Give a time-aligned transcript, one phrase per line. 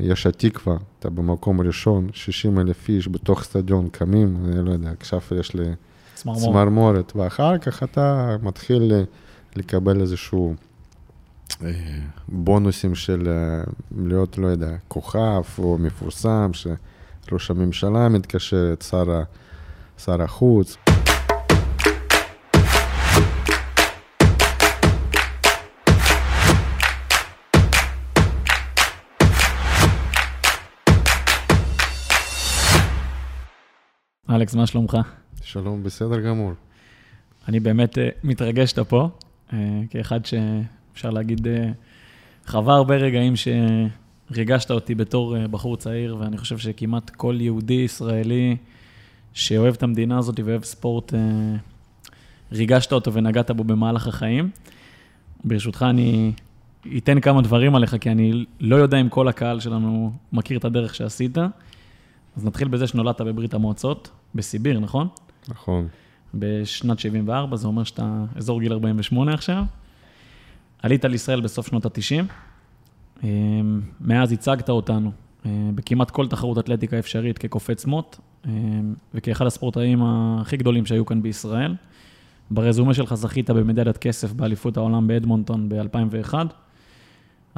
[0.00, 5.20] יש התקווה, אתה במקום ראשון, 60 אלף איש בתוך סטדיון קמים, אני לא יודע, עכשיו
[5.40, 5.64] יש לי
[6.14, 8.92] צמרמורת, ואחר כך אתה מתחיל
[9.56, 10.54] לקבל איזשהו
[12.28, 13.28] בונוסים של
[13.96, 19.22] להיות, לא יודע, כוכב או מפורסם, שראש הממשלה מתקשר, שר,
[19.98, 20.76] שר החוץ.
[34.34, 34.98] אלכס, מה שלומך?
[35.42, 36.52] שלום, בסדר גמור.
[37.48, 39.08] אני באמת uh, מתרגש שאתה פה,
[39.50, 39.54] uh,
[39.90, 41.50] כאחד שאפשר להגיד, uh,
[42.46, 43.34] חווה הרבה רגעים
[44.30, 48.56] שריגשת אותי בתור בחור צעיר, ואני חושב שכמעט כל יהודי ישראלי
[49.34, 51.12] שאוהב את המדינה הזאת ואוהב ספורט,
[52.52, 54.50] ריגשת אותו ונגעת בו במהלך החיים.
[55.44, 56.32] ברשותך, אני
[56.96, 60.94] אתן כמה דברים עליך, כי אני לא יודע אם כל הקהל שלנו מכיר את הדרך
[60.94, 61.38] שעשית.
[62.36, 65.08] אז נתחיל בזה שנולדת בברית המועצות, בסיביר, נכון?
[65.48, 65.88] נכון.
[66.34, 69.64] בשנת 74, זה אומר שאתה אזור גיל 48 עכשיו.
[70.82, 72.24] עלית לישראל בסוף שנות ה-90.
[73.24, 75.10] אמ, מאז הצגת אותנו
[75.46, 78.16] אה, בכמעט כל תחרות אתלטיקה אפשרית כקופץ מוט,
[78.46, 81.74] אמ, וכאחד הספורטאים הכי גדולים שהיו כאן בישראל.
[82.50, 86.34] ברזומה שלך זכית במדליית כסף באליפות העולם באדמונטון ב-2001.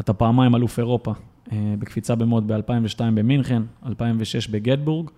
[0.00, 1.12] אתה פעמיים אלוף אירופה
[1.52, 5.11] בקפיצה במוד ב-2002 במינכן, 2006 בגטבורג,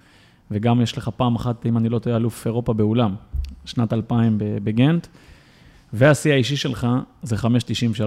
[0.51, 3.15] וגם יש לך פעם אחת, אם אני לא טועה, אלוף אירופה באולם,
[3.65, 5.07] שנת 2000 בגנט,
[5.93, 6.87] והשיא האישי שלך
[7.23, 8.03] זה 5.93,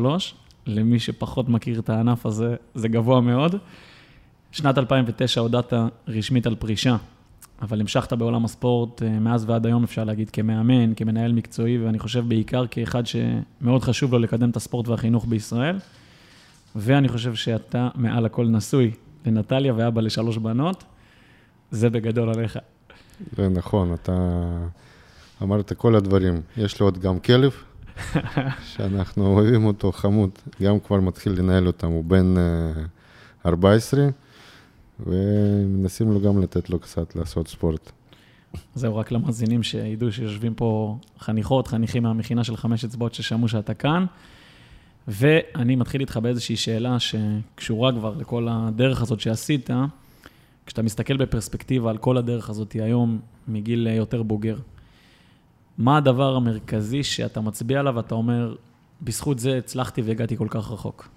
[0.68, 3.56] למי שפחות מכיר את הענף הזה, זה גבוה מאוד.
[4.52, 5.74] שנת 2009 הודעת
[6.08, 6.96] רשמית על פרישה,
[7.62, 12.26] אבל המשכת בעולם הספורט אה, מאז ועד היום, אפשר להגיד, כמאמן, כמנהל מקצועי, ואני חושב
[12.28, 15.80] בעיקר כאחד שמאוד חשוב לו לקדם את הספורט והחינוך בישראל.
[16.76, 18.92] ואני חושב שאתה מעל הכל נשוי
[19.26, 20.84] לנטליה ואבא לשלוש בנות.
[21.72, 22.60] זה בגדול עליך.
[23.38, 24.42] זה נכון, אתה
[25.44, 26.42] אמרת כל הדברים.
[26.58, 27.52] יש לו עוד גם כלב,
[28.76, 30.30] שאנחנו אוהבים אותו, חמוד.
[30.62, 32.36] גם כבר מתחיל לנהל אותם, הוא בן
[33.46, 34.10] 14, אה,
[35.00, 37.92] ומנסים לו גם לתת לו קצת לעשות ספורט.
[38.76, 44.06] זהו, רק למאזינים שידעו שיושבים פה חניכות, חניכים מהמכינה של חמש אצבעות ששמעו שאתה כאן.
[45.08, 49.70] ואני מתחיל איתך באיזושהי שאלה שקשורה כבר לכל הדרך הזאת שעשית.
[50.70, 54.58] כשאתה מסתכל בפרספקטיבה על כל הדרך הזאת היום, מגיל יותר בוגר,
[55.78, 58.56] מה הדבר המרכזי שאתה מצביע עליו ואתה אומר,
[59.02, 61.10] בזכות זה הצלחתי והגעתי כל כך רחוק?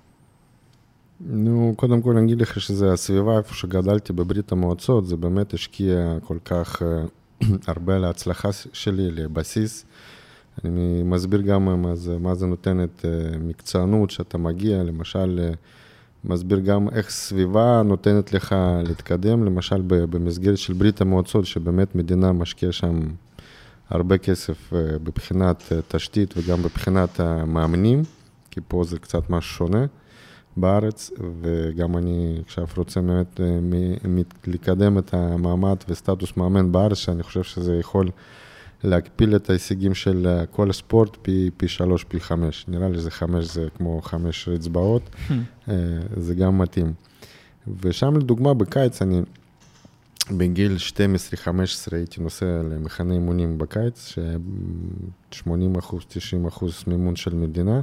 [1.20, 6.16] נו, קודם כל אני אגיד לך שזה הסביבה איפה שגדלתי בברית המועצות, זה באמת השקיע
[6.24, 7.02] כל כך אה,
[7.72, 9.84] הרבה להצלחה שלי, לבסיס.
[10.64, 15.52] אני מסביר גם מה זה, מה זה נותנת אה, מקצוענות, שאתה מגיע, למשל, אה,
[16.24, 18.54] מסביר גם איך סביבה נותנת לך
[18.86, 23.00] להתקדם, למשל במסגרת של ברית המועצות, שבאמת מדינה משקיעה שם
[23.90, 28.02] הרבה כסף אה, מבחינת תשתית וגם מבחינת המאמנים,
[28.50, 29.86] כי פה זה קצת משהו שונה
[30.56, 31.10] בארץ,
[31.40, 38.08] וגם אני עכשיו רוצה באמת לקדם את המעמד וסטטוס מאמן בארץ, שאני חושב שזה יכול...
[38.84, 42.64] להקפיל את ההישגים של אה, כל הספורט פי, פי שלוש, פי חמש.
[42.68, 45.02] נראה לי שזה חמש, זה כמו חמש אצבעות.
[45.68, 45.74] אה,
[46.16, 46.92] זה גם מתאים.
[47.80, 49.22] ושם לדוגמה בקיץ אני
[50.30, 50.76] בגיל
[51.46, 51.48] 12-15
[51.92, 54.14] הייתי נוסע למחנה אימונים בקיץ,
[55.30, 57.80] ש-80 אחוז, 90 אחוז מימון של מדינה.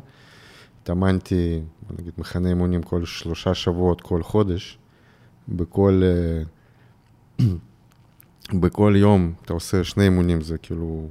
[0.84, 1.62] התאמנתי,
[2.00, 4.78] נגיד, מחנה אימונים כל שלושה שבועות, כל חודש,
[5.50, 6.02] בכל...
[8.54, 11.08] בכל יום אתה עושה שני אימונים, זה כאילו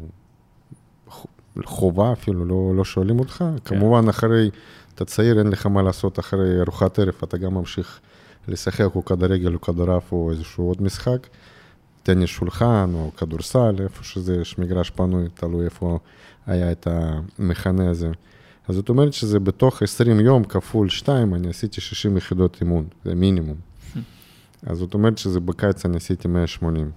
[1.64, 3.44] חובה אפילו, לא, לא שואלים אותך.
[3.64, 3.74] כן.
[3.74, 4.50] כמובן, אחרי,
[4.94, 8.00] אתה צעיר, אין לך מה לעשות אחרי ארוחת ערב, אתה גם ממשיך
[8.48, 11.26] לשחק או כדורגל או כדורעף או איזשהו עוד משחק.
[12.02, 15.98] טניס שולחן או כדורסל, איפה שזה, יש מגרש פנוי, תלוי איפה
[16.46, 18.10] היה את המכנה הזה.
[18.68, 23.14] אז זאת אומרת שזה בתוך 20 יום כפול 2, אני עשיתי 60 יחידות אימון, זה
[23.14, 23.56] מינימום.
[24.66, 26.90] אז זאת אומרת שזה בקיץ אני עשיתי 180.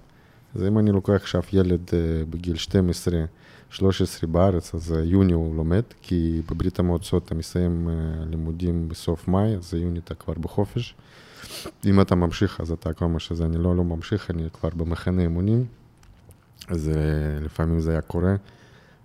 [0.54, 1.92] אז אם אני לוקח עכשיו ילד uh,
[2.30, 3.24] בגיל 12,
[3.70, 9.56] 13 בארץ, אז יוני הוא לומד, כי בברית המועצות אתה מסיים uh, לימודים בסוף מאי,
[9.56, 10.94] אז יוני אתה כבר בחופש.
[11.84, 15.22] אם אתה ממשיך, אז אתה כל מה שזה, אני לא, לא ממשיך, אני כבר במחנה
[15.22, 15.64] אימונים,
[16.68, 18.34] אז uh, לפעמים זה היה קורה.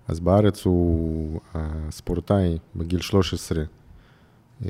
[0.07, 3.63] אז בארץ הוא הספורטאי בגיל 13
[4.61, 4.65] uh,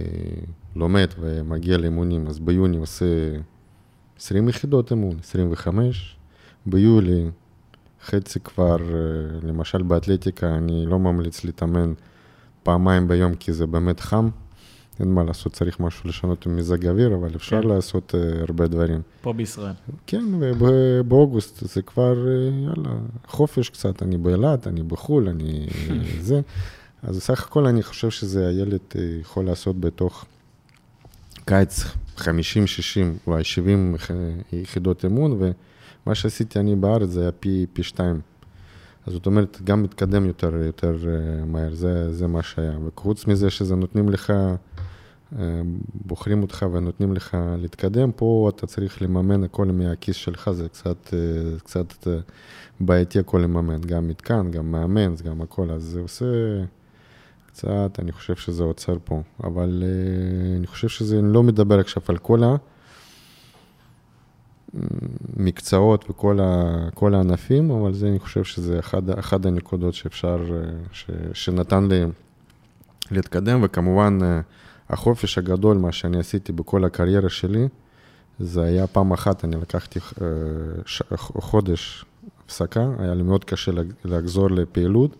[0.75, 3.05] לומד ומגיע לאימונים, אז ביוני עושה
[4.17, 6.16] 20 יחידות אימון, 25,
[6.67, 7.29] ביולי,
[8.05, 11.93] חצי כבר, אה, למשל באתלטיקה, אני לא ממליץ להתאמן
[12.63, 14.29] פעמיים ביום, כי זה באמת חם.
[14.99, 17.67] אין מה לעשות, צריך משהו לשנות עם מזג אוויר, אבל אפשר כן.
[17.67, 19.01] לעשות אה, הרבה דברים.
[19.21, 19.73] פה בישראל.
[20.07, 20.23] כן,
[20.59, 22.33] ובאוגוסט זה כבר, אה,
[22.63, 25.67] יאללה, חופש קצת, אני באילת, אני בחו"ל, אני
[26.27, 26.41] זה.
[27.03, 28.79] אז סך הכל אני חושב שזה הילד
[29.21, 30.25] יכול לעשות בתוך
[31.45, 31.83] קיץ
[32.17, 33.95] 50, 60, אולי 70
[34.53, 35.39] יחידות אמון,
[36.07, 38.21] ומה שעשיתי אני בארץ זה היה פי, פי שתיים.
[39.05, 42.77] אז זאת אומרת, גם מתקדם יותר, יותר אה, מהר, זה, זה מה שהיה.
[42.85, 44.33] וחוץ מזה שזה נותנים לך,
[45.39, 45.61] אה,
[46.05, 51.59] בוחרים אותך ונותנים לך להתקדם, פה אתה צריך לממן הכל מהכיס שלך, זה קצת, אה,
[51.59, 52.07] קצת
[52.79, 56.25] בעייתי הכל לממן, גם מתקן, גם מאמן, גם הכל, אז זה עושה
[57.47, 59.21] קצת, אני חושב שזה עוצר פה.
[59.43, 59.83] אבל
[60.57, 62.43] אני חושב שזה, אני לא מדבר עכשיו על כל
[64.75, 64.77] ה...
[65.37, 70.45] מקצועות וכל הענפים, אבל זה, אני חושב שזה אחד, אחד הנקודות שאפשר,
[70.91, 72.03] ש, שנתן לי
[73.11, 74.19] להתקדם, וכמובן
[74.89, 77.67] החופש הגדול, מה שאני עשיתי בכל הקריירה שלי,
[78.39, 79.99] זה היה פעם אחת, אני לקחתי
[80.85, 82.05] ש, חודש
[82.45, 83.71] הפסקה, היה לי מאוד קשה
[84.05, 85.15] לחזור לפעילות,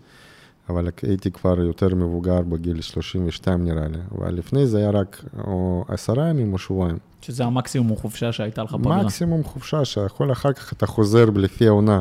[0.68, 5.84] אבל הייתי כבר יותר מבוגר בגיל 32 נראה לי, אבל לפני זה היה רק או
[5.88, 6.98] עשרה ימים או שבועיים.
[7.22, 9.02] שזה המקסימום חופשה שהייתה לך פגרה.
[9.02, 12.00] מקסימום חופשה, שיכול אחר כך אתה חוזר לפי העונה.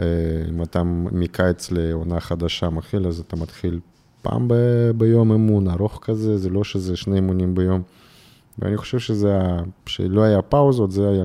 [0.00, 0.04] אה,
[0.48, 0.82] אם אתה
[1.12, 3.80] מקיץ לעונה חדשה מתחיל, אז אתה מתחיל
[4.22, 7.82] פעם ב- ביום אמון, ארוך כזה, זה לא שזה שני אמונים ביום.
[8.58, 9.38] ואני חושב שזה,
[9.86, 11.24] שלא היה פאוזות, זה היה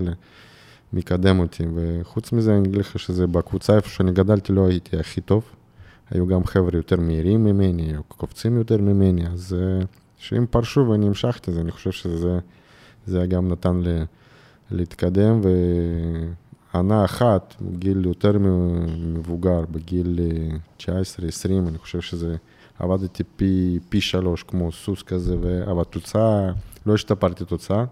[0.94, 1.64] מקדם אותי.
[1.76, 5.44] וחוץ מזה, אני אגיד לך שזה בקבוצה איפה שאני גדלתי, לא הייתי הכי טוב.
[6.12, 9.86] היו גם חבר'ה יותר מהירים ממני, קופצים יותר ממני, אז אה,
[10.18, 12.40] שאם פרשו ואני המשכתי, אז אני חושב שזה...
[13.08, 14.00] זה גם נתן לי
[14.72, 15.42] להתקדם,
[16.74, 18.38] וענה אחת, בגיל יותר
[18.98, 20.20] מבוגר, בגיל
[20.80, 20.86] 19-20,
[21.68, 22.36] אני חושב שזה,
[22.80, 26.52] עבדתי פי, פי שלוש כמו סוס כזה, אבל תוצאה,
[26.86, 27.86] לא השתפרתי תוצאה.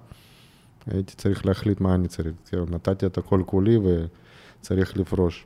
[0.87, 5.45] הייתי צריך להחליט מה אני צריך, כאילו, נתתי את הכל כולי וצריך לפרוש.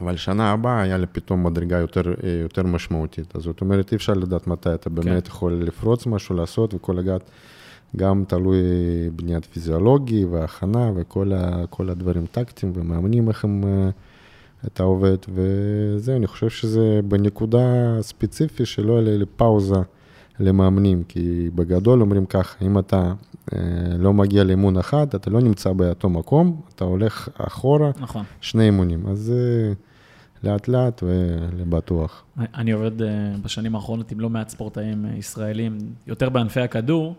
[0.00, 3.36] אבל שנה הבאה היה לי פתאום מדרגה יותר, יותר משמעותית.
[3.36, 5.30] אז זאת אומרת, אי אפשר לדעת מתי אתה באמת כן.
[5.30, 7.30] יכול לפרוץ משהו, לעשות וכל לגעת.
[7.96, 8.58] גם תלוי
[9.16, 13.90] בניית פיזיולוגי והכנה וכל ה, הדברים טקטיים ומאמנים איך הם, אה,
[14.66, 19.80] אתה עובד, וזה, אני חושב שזה בנקודה ספציפית שלא יהיה לי פאוזה
[20.40, 23.12] למאמנים, כי בגדול אומרים ככה, אם אתה אה,
[23.98, 28.24] לא מגיע לאימון אחד, אתה לא נמצא באותו מקום, אתה הולך אחורה, נכון.
[28.40, 29.72] שני אימונים, אז זה...
[30.42, 32.24] לאט לאט ולבטוח.
[32.54, 33.08] אני עובד אה,
[33.42, 37.14] בשנים האחרונות עם לא מעט ספורטאים ישראלים, יותר בענפי הכדור,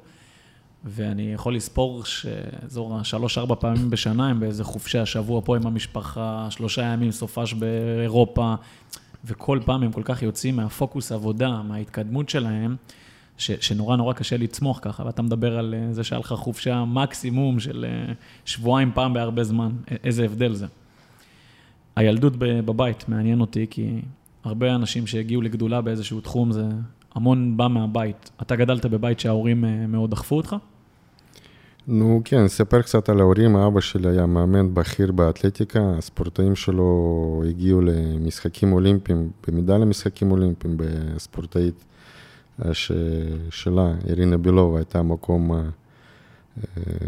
[0.85, 6.81] ואני יכול לספור שאזור השלוש-ארבע פעמים בשנה הם באיזה חופשה, שבוע פה עם המשפחה, שלושה
[6.81, 8.55] ימים סופש באירופה,
[9.25, 12.75] וכל פעם הם כל כך יוצאים מהפוקוס עבודה, מההתקדמות שלהם,
[13.39, 17.59] ש, שנורא נורא קשה לצמוח ככה, ואתה מדבר על אה, זה שהיה לך חופשה מקסימום
[17.59, 18.13] של אה,
[18.45, 19.71] שבועיים פעם בהרבה זמן,
[20.03, 20.65] איזה הבדל זה.
[21.95, 24.01] הילדות בבית מעניין אותי, כי
[24.43, 26.65] הרבה אנשים שהגיעו לגדולה באיזשהו תחום, זה
[27.15, 28.29] המון בא מהבית.
[28.41, 30.55] אתה גדלת בבית שההורים אה, מאוד דחפו אותך?
[31.87, 37.81] נו כן, אספר קצת על ההורים, אבא שלי היה מאמן בכיר באתלטיקה, הספורטאים שלו הגיעו
[37.81, 41.85] למשחקים אולימפיים, במידה למשחקים אולימפיים, בספורטאית
[43.49, 45.61] שלה, אירינה בילובה, הייתה מקום אה,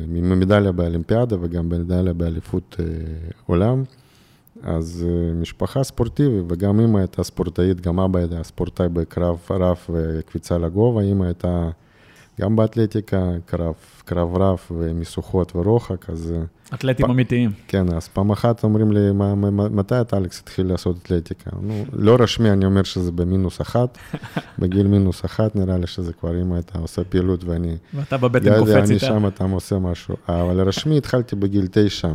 [0.07, 2.75] ממדליה באולימפיאדה וגם במדליה באליפות
[3.45, 3.83] עולם.
[4.63, 10.57] אז אה, משפחה ספורטיבית, וגם אמא הייתה ספורטאית, גם אבא היה ספורטאי בקרב רף וקפיצה
[10.57, 11.69] לגובה, אמא הייתה
[12.41, 13.73] גם באתלטיקה, קרב,
[14.05, 16.33] קרב רף ומשוכות ורוחק, אז...
[16.35, 16.43] אה,
[16.73, 17.09] אתלטים פ...
[17.09, 17.51] אמיתיים.
[17.67, 21.49] כן, אז פעם אחת אומרים לי, מה, מתי אתה, אלכס, התחיל לעשות אתלטיקה?
[21.61, 23.97] נו, לא רשמי, אני אומר שזה במינוס אחת,
[24.59, 27.75] בגיל מינוס אחת, נראה לי שזה כבר אמא הייתה עושה פעילות ואני...
[27.93, 28.79] ואתה בבטן קופץ איתה.
[28.79, 30.15] אני שם, אתה עושה משהו.
[30.29, 32.11] אבל רשמי התחלתי בגיל תשע.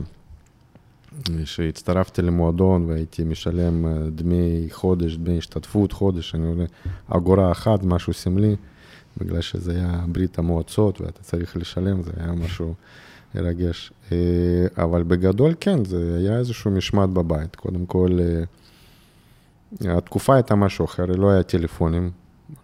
[1.44, 6.64] שהצטרפתי למועדון והייתי משלם אה, דמי חודש, דמי השתתפות חודש, אני אומר,
[7.08, 8.56] אגורה אחת, משהו סמלי,
[9.16, 12.74] בגלל שזה היה ברית המועצות ואתה צריך לשלם, זה היה משהו
[13.34, 13.92] מרגש.
[14.12, 17.56] אה, אבל בגדול כן, זה היה איזשהו משמעת בבית.
[17.56, 22.10] קודם כל, אה, התקופה הייתה משהו אחר, לא היה טלפונים,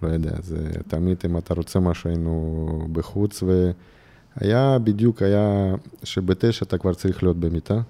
[0.03, 6.79] לא יודע, זה תמיד אם אתה רוצה משהו היינו בחוץ, והיה בדיוק, היה שבתשע אתה
[6.79, 7.81] כבר צריך להיות במיטה.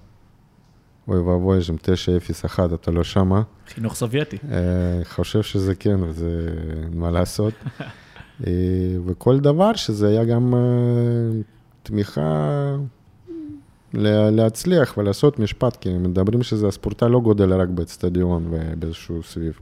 [1.07, 3.41] אוי ואבוי, יש שם 901, אתה לא שמה.
[3.67, 4.37] חינוך סובייטי.
[4.51, 6.53] אה, חושב שזה כן, וזה
[6.93, 7.53] מה לעשות.
[8.47, 8.51] אה,
[9.05, 11.41] וכל דבר שזה היה גם אה,
[11.83, 12.75] תמיכה
[14.31, 19.59] להצליח ולעשות משפט, כי מדברים שזה הספורטאי לא גודל רק באצטדיון ובאיזשהו סביב.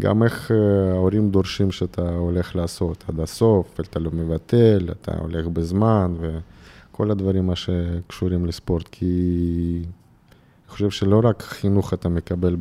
[0.00, 5.46] גם איך אה, ההורים דורשים שאתה הולך לעשות עד הסוף, אתה לא מבטל, אתה הולך
[5.46, 12.56] בזמן, וכל הדברים שקשורים לספורט, כי אני חושב שלא רק חינוך אתה מקבל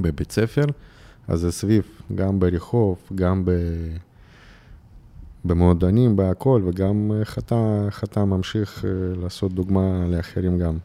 [0.00, 0.64] בבית ספר,
[1.28, 3.50] אז זה סביב, גם ברחוב, גם ב...
[5.44, 8.90] במועדונים, בהכל, וגם אתה, איך אתה ממשיך אה,
[9.22, 10.78] לעשות דוגמה לאחרים גם.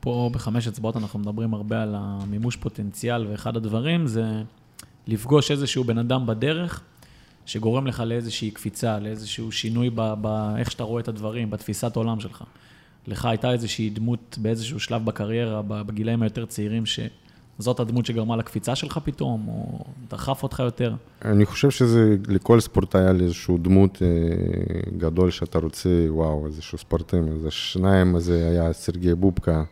[0.00, 4.24] פה בחמש אצבעות אנחנו מדברים הרבה על המימוש פוטנציאל, ואחד הדברים זה
[5.06, 6.82] לפגוש איזשהו בן אדם בדרך,
[7.46, 12.44] שגורם לך לאיזושהי קפיצה, לאיזשהו שינוי באיך שאתה רואה את הדברים, בתפיסת עולם שלך.
[13.06, 17.00] לך הייתה איזושהי דמות באיזשהו שלב בקריירה, בגילאים היותר צעירים, ש...
[17.58, 20.94] זאת הדמות שגרמה לקפיצה שלך פתאום, או דחף אותך יותר?
[21.24, 24.08] אני חושב שזה, לכל ספורטאי היה לי איזשהו דמות אה,
[24.98, 29.64] גדול שאתה רוצה, וואו, איזשהו ספורטאים, איזה שניים, זה היה סרגי בובקה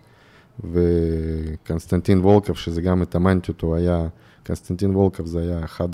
[0.64, 4.06] וקונסטנטין וולקוב, שזה גם התאמנתי אותו, היה,
[4.46, 5.88] קונסטנטין וולקוב זה היה אחד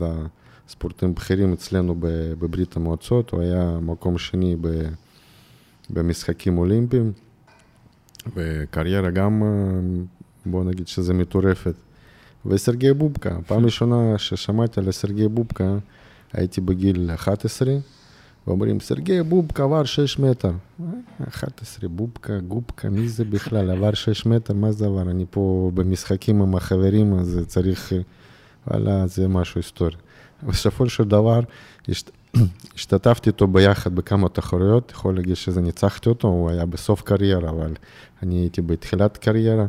[0.68, 1.94] הספורטאים הבכירים אצלנו
[2.38, 4.56] בברית המועצות, הוא היה מקום שני
[5.90, 7.12] במשחקים אולימפיים,
[8.36, 10.04] וקריירה גם אה,
[10.46, 11.74] בוא נגיד שזה מטורפת.
[12.46, 15.74] וסרגי בובקה, פעם ראשונה ששמעתי על סרגי בובקה,
[16.32, 17.74] הייתי בגיל 11,
[18.46, 20.52] ואומרים, סרגי בובקה עבר 6 מטר.
[21.28, 23.70] 11, בובקה, גובקה, מי זה בכלל?
[23.70, 25.02] עבר 6 מטר, מה זה עבר?
[25.02, 27.92] אני פה במשחקים עם החברים, אז צריך,
[28.66, 29.96] וואלה, זה משהו היסטורי.
[30.42, 31.40] בסופו של דבר,
[32.74, 37.72] השתתפתי איתו ביחד בכמה תחרויות, יכול להגיד שזה ניצחתי אותו, הוא היה בסוף קריירה, אבל
[38.22, 39.66] אני הייתי בתחילת קריירה.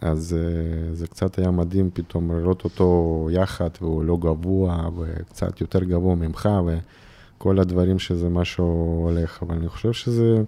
[0.00, 5.84] אז אה, זה קצת היה מדהים פתאום לראות אותו יחד, והוא לא גבוה, וקצת יותר
[5.84, 9.42] גבוה ממך, וכל הדברים שזה משהו הולך.
[9.42, 10.42] אבל אני חושב שזה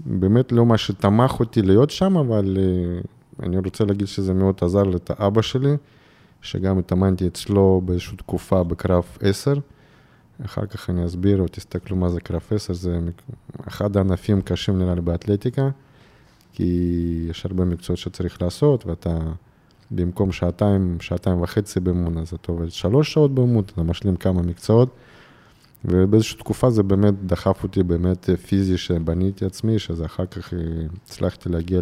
[0.00, 3.00] באמת לא מה שתמך אותי להיות שם, אבל אה,
[3.46, 5.76] אני רוצה להגיד שזה מאוד עזר את האבא שלי,
[6.42, 9.54] שגם התאמנתי אצלו באיזושהי תקופה בקרב 10.
[10.44, 12.98] אחר כך אני אסביר, או תסתכלו מה זה קרב 10, זה
[13.68, 15.70] אחד הענפים קשים נראה לי באתלטיקה.
[16.54, 19.18] כי יש הרבה מקצועות שצריך לעשות, ואתה
[19.90, 24.88] במקום שעתיים, שעתיים וחצי באמון, אז אתה עובד שלוש שעות באמון, אתה משלים כמה מקצועות,
[25.84, 30.52] ובאיזושהי תקופה זה באמת דחף אותי באמת פיזי שבניתי עצמי, שזה אחר כך
[31.04, 31.80] הצלחתי להגיע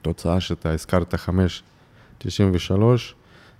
[0.00, 2.28] לתוצאה שאתה הזכרת, 5.93,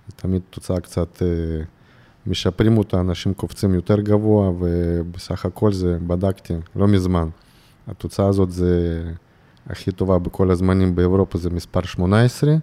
[0.07, 1.21] זה תמיד תוצאה קצת...
[1.21, 1.63] אה,
[2.27, 7.29] משפרים אותה, אנשים קופצים יותר גבוה, ובסך הכל זה, בדקתי, לא מזמן.
[7.87, 9.03] התוצאה הזאת זה
[9.71, 12.55] הכי טובה בכל הזמנים באירופה זה מספר 18.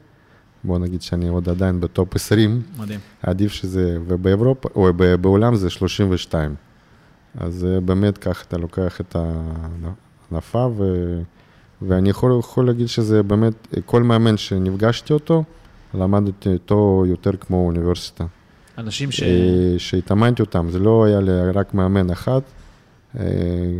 [0.64, 2.62] בוא נגיד שאני עוד עדיין בטופ 20.
[2.78, 3.00] מדהים.
[3.22, 4.88] עדיף שזה, ובאירופה, או
[5.20, 6.54] בעולם זה 32.
[7.38, 9.16] אז באמת ככה אתה לוקח את
[10.30, 10.82] הענפה, ו...
[11.82, 15.44] ואני יכול, יכול להגיד שזה באמת, כל מאמן שנפגשתי אותו,
[15.94, 18.24] למדתי אותו יותר כמו אוניברסיטה.
[18.78, 19.22] אנשים ש...
[19.22, 22.40] אה, שהתאמנתי אותם, זה לא היה לי רק מאמן אחד,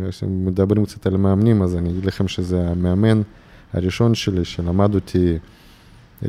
[0.09, 3.21] כשמדברים קצת על מאמנים, אז אני אגיד לכם שזה המאמן
[3.73, 5.37] הראשון שלי, שלמד אותי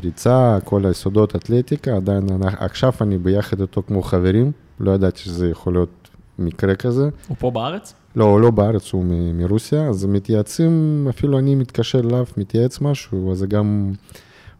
[0.03, 5.73] ריצה, כל היסודות אתלטיקה, עדיין עכשיו אני ביחד איתו כמו חברים, לא ידעתי שזה יכול
[5.73, 7.09] להיות מקרה כזה.
[7.27, 7.93] הוא פה בארץ?
[8.15, 13.31] לא, הוא לא בארץ, הוא מ- מרוסיה, אז מתייעצים, אפילו אני מתקשר אליו, מתייעץ משהו,
[13.31, 13.93] אז גם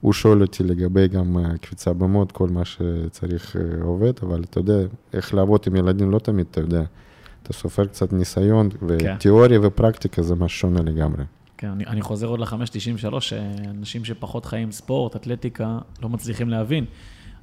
[0.01, 4.77] הוא שואל אותי לגבי גם קפיצה במוד, כל מה שצריך אה, עובד, אבל אתה יודע,
[5.13, 6.83] איך לעבוד עם ילדים לא תמיד אתה יודע.
[7.51, 8.77] אתה סופר קצת ניסיון, כן.
[8.87, 9.65] ותיאוריה כן.
[9.65, 11.23] ופרקטיקה זה משהו שונה לגמרי.
[11.57, 16.85] כן, אני, אני חוזר עוד ל-593, שאנשים שפחות חיים ספורט, אתלטיקה, לא מצליחים להבין.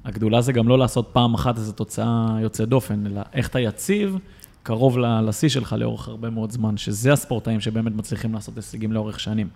[0.05, 4.17] הגדולה זה גם לא לעשות פעם אחת איזו תוצאה יוצאת דופן, אלא איך אתה יציב
[4.63, 9.47] קרוב לשיא שלך לאורך הרבה מאוד זמן, שזה הספורטאים שבאמת מצליחים לעשות הישגים לאורך שנים.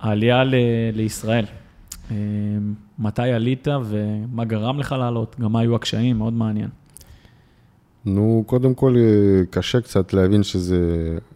[0.00, 0.54] העלייה ל-
[0.92, 1.44] לישראל,
[2.10, 2.16] אה,
[2.98, 5.36] מתי עלית ומה גרם לך לעלות?
[5.40, 6.18] גם מה היו הקשיים?
[6.18, 6.68] מאוד מעניין.
[8.04, 10.78] נו, קודם כל אה, קשה קצת להבין שזה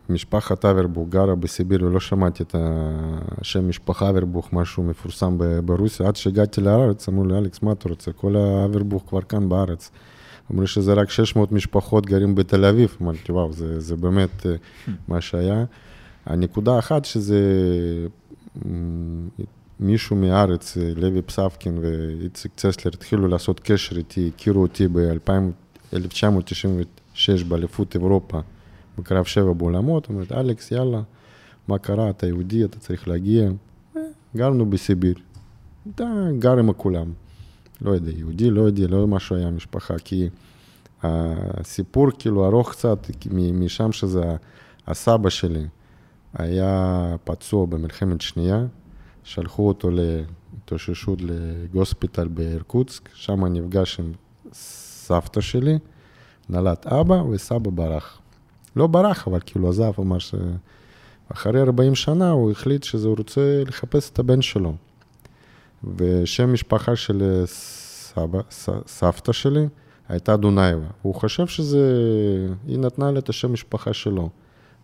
[0.09, 6.09] משפחת אברבוך גרה בסיביר ולא שמעתי את השם משפחה אברבוך, משהו מפורסם ברוסיה.
[6.09, 8.12] עד שהגעתי לארץ, אמרו לי, אלכס, מה אתה רוצה?
[8.12, 9.90] כל האברבוך כבר כאן בארץ.
[10.52, 12.97] אמרו שזה רק 600 משפחות גרים בתל אביב.
[13.02, 14.54] אמרתי, וואו, זה, זה באמת אה,
[15.09, 15.64] מה שהיה.
[16.26, 17.38] הנקודה אחת שזה
[19.80, 25.63] מישהו מהארץ, אה, לוי פסבקין ואיציק צסלר, התחילו לעשות קשר איתי, הכירו אותי ב-2000.
[25.94, 28.40] 1996 באליפות אירופה,
[28.98, 31.02] בקרב שבע באולמות, אומרת, אלכס, יאללה,
[31.68, 33.50] מה קרה, אתה יהודי, אתה צריך להגיע.
[33.96, 34.02] אה,
[34.36, 35.14] גרנו בסיביר.
[35.94, 36.04] אתה
[36.38, 37.12] גר עם כולם.
[37.80, 40.28] לא יודע, יהודי, לא יודע, לא משהו היה משפחה, כי
[41.02, 44.36] הסיפור כאילו ארוך קצת, משם שזה
[44.86, 45.66] הסבא שלי
[46.34, 48.66] היה פצוע במלחמת שנייה,
[49.24, 49.90] שלחו אותו
[50.58, 54.12] התאוששות לגוספיטל בארקוצק, שם נפגש עם
[55.04, 55.78] סבתא שלי,
[56.49, 58.18] נולד אבא וסבא ברח.
[58.76, 64.18] לא ברח, אבל כאילו עזב, אמר שאחרי 40 שנה הוא החליט שהוא רוצה לחפש את
[64.18, 64.75] הבן שלו.
[65.96, 69.66] ושם משפחה של סבא, ס, סבתא שלי
[70.08, 70.87] הייתה דונייבה.
[71.02, 71.87] הוא חושב שזה,
[72.66, 74.28] היא נתנה לה את השם משפחה שלו.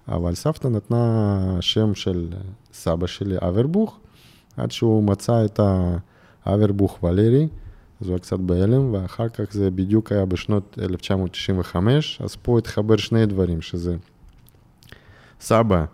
[0.09, 2.29] אבל סבתא נתנה שם של
[2.73, 3.99] סבא שלי, אברבוך,
[4.57, 5.61] עד שהוא מצא את
[6.45, 7.49] האברבוך ולרי,
[8.00, 12.97] אז הוא היה קצת בהלם, ואחר כך זה בדיוק היה בשנות 1995, אז פה התחבר
[12.97, 13.97] שני דברים, שזה
[15.40, 15.85] סבא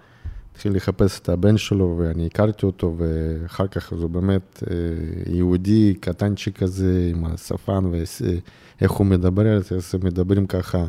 [0.52, 4.76] התחיל לחפש את הבן שלו, ואני הכרתי אותו, ואחר כך הוא באמת אה,
[5.34, 10.86] יהודי קטנצ'יק כזה, עם השפן, ואיך הוא מדבר זה, אז מדברים ככה.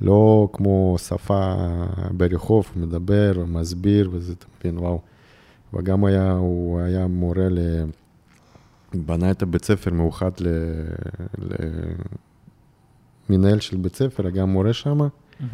[0.00, 1.54] לא כמו שפה
[2.10, 5.00] ברחוב, מדבר, מסביר, וזה, אתה מבין, וואו.
[5.74, 7.58] וגם היה, הוא היה מורה ל...
[8.96, 10.30] בנה את הבית ספר מאוחד
[13.28, 15.44] למנהל של בית ספר, גם מורה שם, mm-hmm.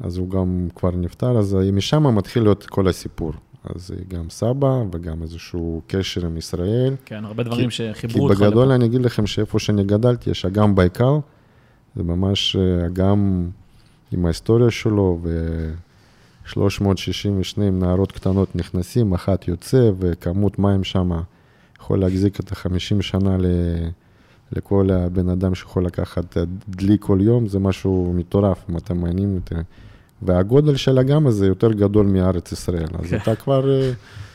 [0.00, 3.32] אז הוא גם כבר נפטר, אז משם מתחיל להיות כל הסיפור.
[3.64, 6.96] אז גם סבא וגם איזשהו קשר עם ישראל.
[7.04, 8.38] כן, הרבה דברים כי, שחיברו אותך.
[8.38, 8.74] כי בגדול לפה.
[8.74, 11.18] אני אגיד לכם שאיפה שאני גדלתי, יש אגם בעיקר,
[11.96, 13.48] זה ממש אגם
[14.12, 21.10] עם ההיסטוריה שלו, ו-362 נערות קטנות נכנסים, אחת יוצא, וכמות מים שם
[21.80, 23.46] יכול להחזיק את ה-50 שנה ל...
[24.52, 26.36] לכל הבן אדם שיכול לקחת
[26.68, 29.56] דלי כל יום, זה משהו מטורף, אם אתם מעניינים יותר.
[30.22, 33.16] והגודל של הגם הזה יותר גדול מארץ ישראל, אז כן.
[33.16, 33.70] אתה כבר...
[33.70, 33.90] אה,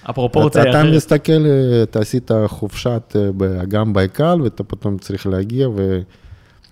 [0.06, 5.70] הפרופורציה אתה, אתה מסתכל, אה, אתה עשית חופשת אה, אגם בעיקל, ואתה פתאום צריך להגיע,
[5.70, 6.02] ו...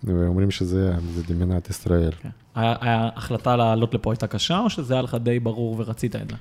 [0.03, 0.94] ואומרים שזה
[1.30, 2.12] מדינת ישראל.
[2.22, 2.30] כן.
[2.56, 6.36] היה החלטה לעלות לפה הייתה קשה, או שזה היה לך די ברור ורצית את זה?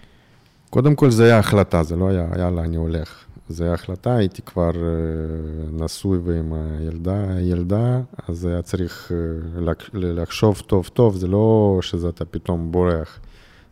[0.71, 3.25] קודם כל זה היה החלטה, זה לא היה, יאללה, אני הולך.
[3.53, 10.63] זה היה החלטה, הייתי כבר אה, נשוי ועם הילדה, ילדה, אז היה צריך אה, לחשוב
[10.67, 13.21] טוב טוב, זה לא שזה אתה פתאום בורח.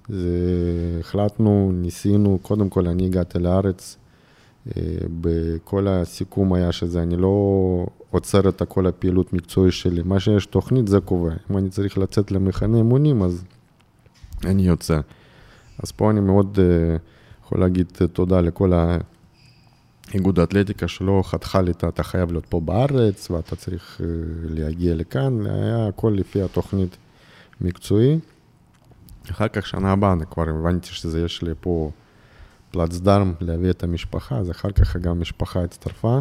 [0.08, 0.28] זה,
[1.00, 3.96] החלטנו, ניסינו, קודם כל אני הגעתי לארץ,
[4.66, 4.82] אה,
[5.20, 10.02] בכל הסיכום היה שזה, אני לא עוצר את כל הפעילות מקצועית שלי.
[10.04, 11.32] מה שיש תוכנית זה קובע.
[11.50, 13.44] אם אני צריך לצאת למחנה אימונים, אז
[14.44, 15.00] אני יוצא.
[15.82, 16.58] אז פה אני מאוד
[17.44, 18.72] יכול להגיד תודה לכל
[20.10, 24.04] האיגוד האתלטיקה שלא חתכה לי, אתה חייב להיות פה בארץ ואתה צריך uh,
[24.42, 26.96] להגיע לכאן, היה הכל לפי התוכנית
[27.60, 28.18] מקצועי.
[29.30, 31.90] אחר כך, שנה הבאה, אני כבר הבנתי שזה יש לי פה
[32.70, 36.18] פלצדרם להביא את המשפחה, אז אחר כך גם המשפחה הצטרפה.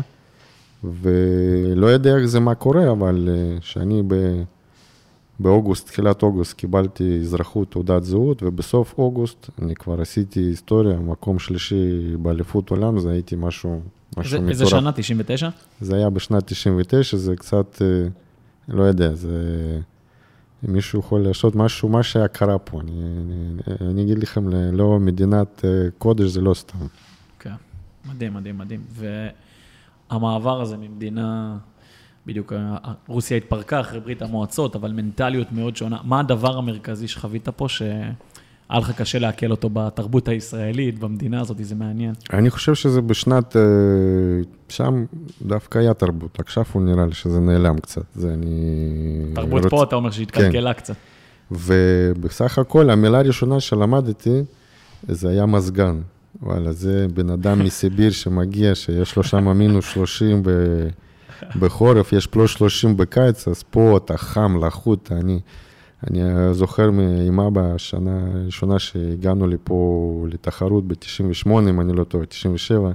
[0.84, 4.44] ולא יודע איך זה מה קורה, אבל כשאני אה,
[5.40, 12.16] באוגוסט, תחילת אוגוסט, קיבלתי אזרחות, תעודת זהות, ובסוף אוגוסט אני כבר עשיתי היסטוריה, מקום שלישי
[12.18, 13.82] באליפות עולם, זה הייתי משהו,
[14.18, 14.50] משהו מטורף.
[14.50, 14.92] איזה שנה?
[14.92, 15.50] 99?
[15.82, 18.08] זה היה בשנת 99, זה קצת, אה,
[18.68, 19.80] לא יודע, זה...
[20.64, 22.82] מישהו יכול לעשות משהו, מה שהיה קרה פה.
[22.82, 26.78] אני, אני, אני אגיד לכם, לא מדינת אה, קודש זה לא סתם.
[27.40, 27.54] כן,
[28.10, 28.82] מדהים, מדהים, מדהים.
[28.90, 29.28] ו...
[30.10, 31.58] המעבר הזה ממדינה,
[32.26, 32.54] בדיוק
[33.08, 35.98] רוסיה התפרקה אחרי ברית המועצות, אבל מנטליות מאוד שונה.
[36.04, 38.10] מה הדבר המרכזי שחווית פה שהיה
[38.70, 42.14] לך קשה לעכל אותו בתרבות הישראלית, במדינה הזאת, זה מעניין?
[42.34, 43.62] אני חושב שזה בשנת, אה,
[44.70, 45.06] שם
[45.42, 48.56] דווקא היה תרבות, עכשיו הוא נראה לי שזה נעלם קצת, זה אני...
[49.36, 49.72] תרבות רוצ...
[49.72, 50.80] פה אתה אומר שהתקלקלה כן.
[50.80, 50.96] קצת.
[51.52, 54.44] ובסך הכל, המילה הראשונה שלמדתי,
[55.08, 56.02] זה היה מזגן.
[56.42, 60.50] וואלה, זה בן אדם מסיביר שמגיע, שיש לו שם מינוס 30 ב...
[61.60, 65.40] בחורף, יש פלוס 30 בקיץ, אז פה אתה חם, לחות, אני...
[66.08, 66.90] אני זוכר
[67.28, 72.92] עם אבא, השנה הראשונה שהגענו לפה לתחרות ב-98, אם אני לא טועה, 97,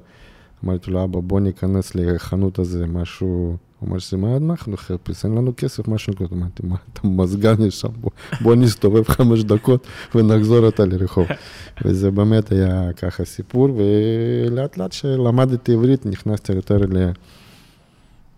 [0.64, 5.34] אמרתי לו, אבא, בוא ניכנס לחנות הזה, משהו הוא אומר שזה מה אנחנו נחפש, אין
[5.34, 6.26] לנו כסף, משהו כזה.
[6.32, 11.26] אמרתי, מה, אתה מזגן יש שם, בוא, בוא נסתובב חמש דקות ונחזור אותה לרחוב.
[11.84, 17.10] וזה באמת היה ככה סיפור, ולאט לאט שלמדתי עברית, נכנסתי יותר ל...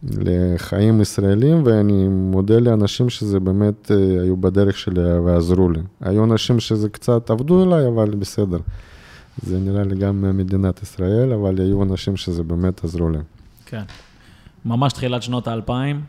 [0.02, 5.80] לחיים ישראלים, ואני מודה לאנשים שזה באמת אה, היו בדרך שלי ועזרו לי.
[6.00, 8.58] היו אנשים שזה קצת עבדו אליי, אבל בסדר.
[9.42, 13.18] זה נראה לי גם מדינת ישראל, אבל היו אנשים שזה באמת עזרו לי.
[13.66, 13.82] כן.
[14.64, 16.00] ממש תחילת שנות האלפיים,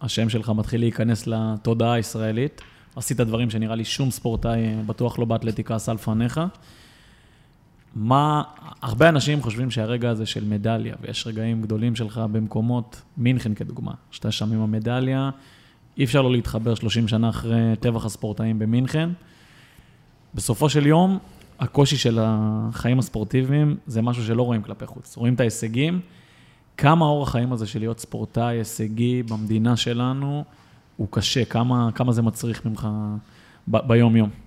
[0.00, 2.60] השם שלך מתחיל להיכנס לתודעה הישראלית.
[2.96, 6.40] עשית דברים שנראה לי שום ספורטאי, בטוח לא באתלטיקה, עשה לפניך.
[7.96, 8.42] מה,
[8.82, 14.32] הרבה אנשים חושבים שהרגע הזה של מדליה, ויש רגעים גדולים שלך במקומות, מינכן כדוגמה, שאתה
[14.32, 15.30] שם עם המדליה,
[15.98, 19.10] אי אפשר לא להתחבר 30 שנה אחרי טבח הספורטאים במינכן.
[20.34, 21.18] בסופו של יום,
[21.60, 25.16] הקושי של החיים הספורטיביים זה משהו שלא רואים כלפי חוץ.
[25.16, 26.00] רואים את ההישגים,
[26.76, 30.44] כמה האורח חיים הזה של להיות ספורטאי הישגי במדינה שלנו
[30.96, 32.88] הוא קשה, כמה, כמה זה מצריך ממך
[33.68, 34.45] ב- ביום-יום.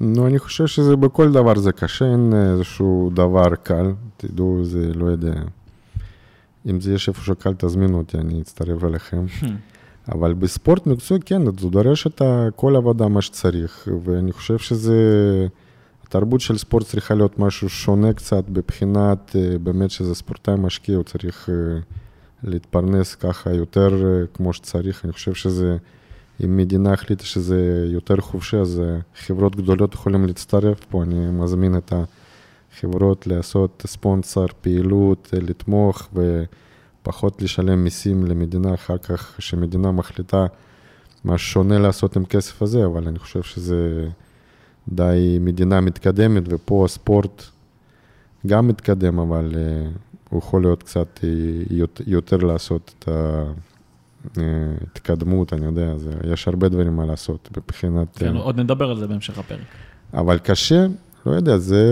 [0.00, 5.06] נו, אני חושב שזה בכל דבר זה קשה, אין איזשהו דבר קל, תדעו, זה לא
[5.06, 5.34] יודע.
[6.70, 9.26] אם זה יש איפה שקל, תזמינו אותי, אני אצטרף אליכם.
[10.12, 12.22] אבל בספורט מקצועי, כן, זה דורש את
[12.56, 14.96] כל עבודה מה שצריך, ואני חושב שזה,
[16.10, 21.04] התרבות של ספורט צריכה להיות משהו שונה קצת, בבחינת אה, באמת שזה ספורטאי משקיע, הוא
[21.04, 21.80] צריך אה,
[22.42, 25.04] להתפרנס ככה יותר אה, כמו שצריך.
[25.04, 25.76] אני חושב שזה,
[26.44, 28.82] אם מדינה החליטה שזה יותר חופשי, אז
[29.16, 30.84] חברות גדולות יכולים להצטרף.
[30.84, 31.92] פה, אני מזמין את
[32.72, 36.44] החברות לעשות ספונסר, פעילות, לתמוך ו...
[37.02, 40.46] פחות לשלם מיסים למדינה אחר כך, שמדינה מחליטה
[41.24, 44.08] מה שונה לעשות עם כסף הזה, אבל אני חושב שזה
[44.88, 47.44] די מדינה מתקדמת, ופה הספורט
[48.46, 49.98] גם מתקדם, אבל uh,
[50.30, 51.20] הוא יכול להיות קצת
[52.06, 53.08] יותר לעשות את
[54.36, 58.16] ההתקדמות, אני יודע, זה, יש הרבה דברים מה לעשות מבחינת...
[58.16, 59.60] כן, uh, עוד נדבר על זה בהמשך הפרק.
[60.14, 60.86] אבל קשה,
[61.26, 61.84] לא יודע, זה...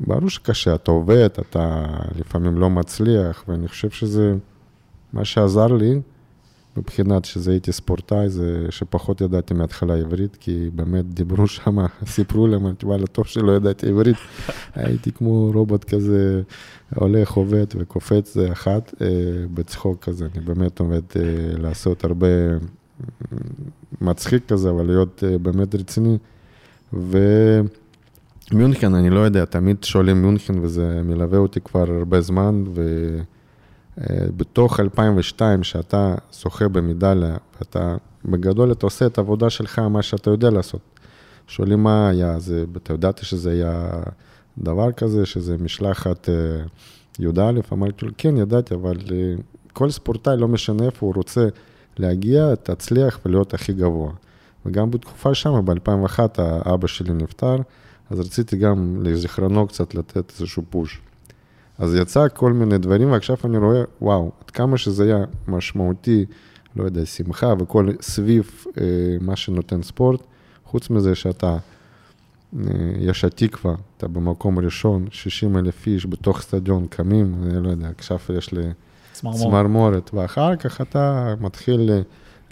[0.00, 1.86] ברור שקשה, אתה עובד, אתה
[2.18, 4.34] לפעמים לא מצליח, ואני חושב שזה
[5.12, 6.00] מה שעזר לי,
[6.76, 11.76] מבחינת שזה הייתי ספורטאי, זה שפחות ידעתי מההתחלה עברית, כי באמת דיברו שם,
[12.06, 14.16] סיפרו להם, אמרתי, וואלה, טוב שלא ידעתי עברית.
[14.74, 16.42] הייתי כמו רובוט כזה,
[16.94, 19.06] הולך, עובד וקופץ אחת, אה,
[19.54, 21.22] בצחוק כזה, אני באמת עובד אה,
[21.58, 22.26] לעשות הרבה
[24.00, 26.18] מצחיק כזה, אבל להיות אה, באמת רציני.
[26.92, 27.18] ו...
[28.52, 32.64] מיונכן, אני לא יודע, תמיד שואלים מיונכן וזה מלווה אותי כבר הרבה זמן,
[34.00, 40.50] ובתוך 2002, שאתה זוכה במדליה, ואתה, בגדול אתה עושה את העבודה שלך, מה שאתה יודע
[40.50, 40.80] לעשות.
[41.46, 43.88] שואלים מה היה, זה, אתה ידעת שזה היה
[44.58, 46.34] דבר כזה, שזה משלחת אה,
[47.18, 49.34] י"א, אמרתי לו, כן, ידעתי, אבל אה,
[49.72, 51.48] כל ספורטאי, לא משנה איפה הוא רוצה
[51.98, 54.12] להגיע, תצליח ולהיות הכי גבוה.
[54.66, 57.56] וגם בתקופה שם, ב-2001, האבא שלי נפטר.
[58.10, 61.00] אז רציתי גם לזיכרונו קצת לתת איזשהו פוש.
[61.78, 66.24] אז יצא כל מיני דברים, ועכשיו אני רואה, וואו, עד כמה שזה היה משמעותי,
[66.76, 68.84] לא יודע, שמחה וכל סביב אה,
[69.20, 70.20] מה שנותן ספורט,
[70.64, 71.56] חוץ מזה שאתה,
[72.56, 72.62] אה,
[72.98, 78.18] יש התקווה, אתה במקום ראשון, 60 אלף איש בתוך סטדיון קמים, אני לא יודע, עכשיו
[78.36, 78.62] יש לי
[79.12, 81.90] צמרמורת, ואחר כך אתה מתחיל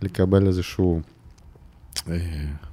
[0.03, 1.01] לקבל איזשהו...
[2.11, 2.17] אה,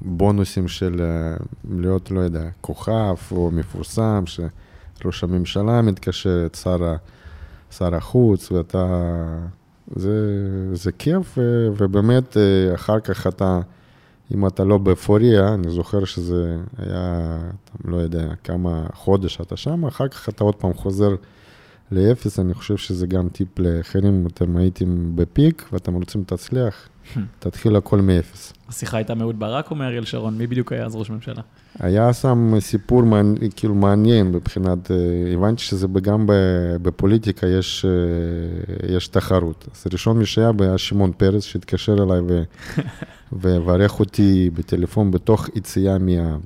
[0.01, 1.37] בונוסים של אה,
[1.69, 4.23] להיות, לא יודע, כוכב או מפורסם,
[5.03, 6.95] שראש הממשלה מתקשר, את שר,
[7.71, 9.03] שר החוץ, ואתה...
[9.95, 10.11] זה,
[10.73, 11.37] זה כיף,
[11.77, 13.59] ובאמת, אה, אחר כך אתה,
[14.33, 17.37] אם אתה לא באפוריה, אני זוכר שזה היה,
[17.85, 21.15] לא יודע, כמה חודש אתה שם, אחר כך אתה עוד פעם חוזר
[21.91, 26.89] לאפס, אני חושב שזה גם טיפ לאחרים, אתם הייתם בפיק ואתם רוצים להצליח,
[27.39, 28.53] תתחיל הכל מאפס.
[28.69, 30.37] השיחה הייתה מאהוד ברק או מאריאל שרון?
[30.37, 31.41] מי בדיוק היה אז ראש ממשלה?
[31.79, 33.01] היה שם סיפור
[33.55, 36.25] כאילו מעניין מבחינת, אה, הבנתי שזה גם
[36.81, 39.67] בפוליטיקה יש, אה, יש תחרות.
[39.75, 42.19] אז ראשון מי שהיה היה שמעון פרס שהתקשר אליי
[43.33, 46.37] וברך אותי בטלפון בתוך יציאה מה...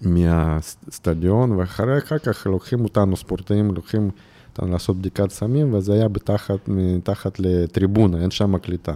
[0.00, 4.10] מהסטדיון, ואחרי אחר כך לוקחים אותנו, ספורטאים, לוקחים
[4.52, 8.94] אותנו לעשות בדיקת סמים, וזה היה בתחת, מתחת לטריבונה, אין שם קליטה.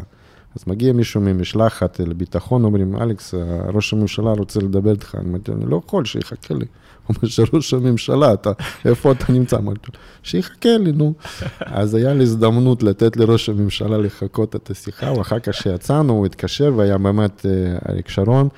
[0.56, 3.34] אז מגיע מישהו ממשלחת לביטחון, אומרים, אלכס,
[3.74, 5.14] ראש הממשלה רוצה לדבר איתך.
[5.14, 6.64] אני אמרתי, אני לא יכול, שיחכה לי.
[7.06, 8.52] הוא אומר, שראש הממשלה, אתה,
[8.84, 9.56] איפה אתה נמצא?
[9.56, 11.14] אמרתי לו, שיחכה לי, נו.
[11.60, 16.72] אז היה לי הזדמנות לתת לראש הממשלה לחכות את השיחה, ואחר כך שיצאנו, הוא התקשר,
[16.76, 18.48] והיה באמת אה, אריק שרון,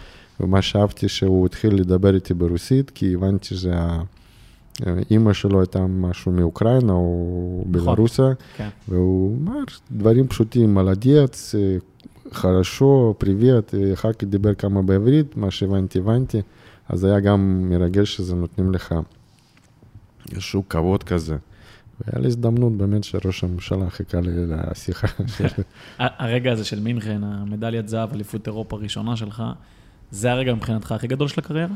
[0.41, 3.75] ומה שאהבתי שהוא התחיל לדבר איתי ברוסית, כי הבנתי שזה...
[5.11, 7.73] אימא שלו הייתה משהו מאוקראינה או נכון.
[7.73, 8.25] בלרוסיה,
[8.57, 8.69] כן.
[8.89, 9.59] והוא אמר
[9.91, 11.55] דברים פשוטים, מלדיאץ,
[12.33, 16.43] חרשו, privet, אחר כך דיבר כמה בעברית, מה שהבנתי, הבנתי,
[16.89, 18.95] אז היה גם מרגש שזה נותנים לך
[20.33, 21.37] איזשהו כבוד כזה.
[22.01, 25.07] והיה לי הזדמנות באמת שראש הממשלה חיכה לי לשיחה.
[25.99, 29.43] הרגע הזה של מינכן, המדליית זהב, אליפות אירופה הראשונה שלך,
[30.11, 31.75] זה הרגע מבחינתך הכי גדול של הקריירה?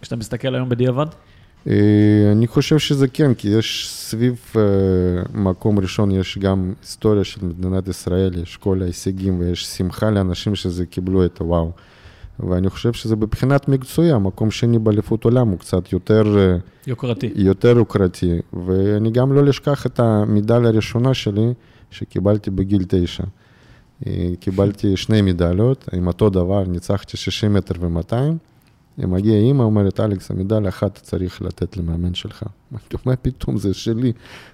[0.00, 1.06] כשאתה מסתכל היום בדיעבד?
[1.66, 4.62] אה, אני חושב שזה כן, כי יש סביב אה,
[5.34, 10.86] מקום ראשון, יש גם היסטוריה של מדינת ישראל, יש כל ההישגים ויש שמחה לאנשים שזה
[10.86, 11.70] קיבלו את הוואו.
[12.40, 16.38] ואני חושב שזה מבחינת מקצועי, המקום שני באליפות עולם הוא קצת יותר...
[16.38, 17.30] אה, יוקרתי.
[17.34, 18.40] יותר יוקרתי.
[18.66, 21.52] ואני גם לא אשכח את המדליה הראשונה שלי,
[21.90, 23.24] שקיבלתי בגיל תשע.
[24.40, 28.14] קיבלתי שני מדליות, עם אותו דבר, ניצחתי 60 מטר ו-200.
[28.98, 32.42] מגיע אימא, אומרת, אלכס, המדליה אחת צריך לתת למאמן שלך.
[32.72, 34.12] אמרתי, מה פתאום, זה שלי,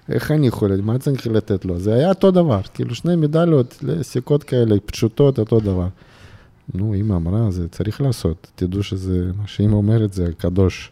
[0.09, 1.79] איך אני יכול, מה צריך לתת לו?
[1.79, 5.87] זה היה אותו דבר, כאילו שני מדליות, סיכות כאלה, פשוטות, אותו דבר.
[6.73, 10.91] נו, אימא אמרה, זה צריך לעשות, תדעו שזה, מה שאימא אומרת זה קדוש.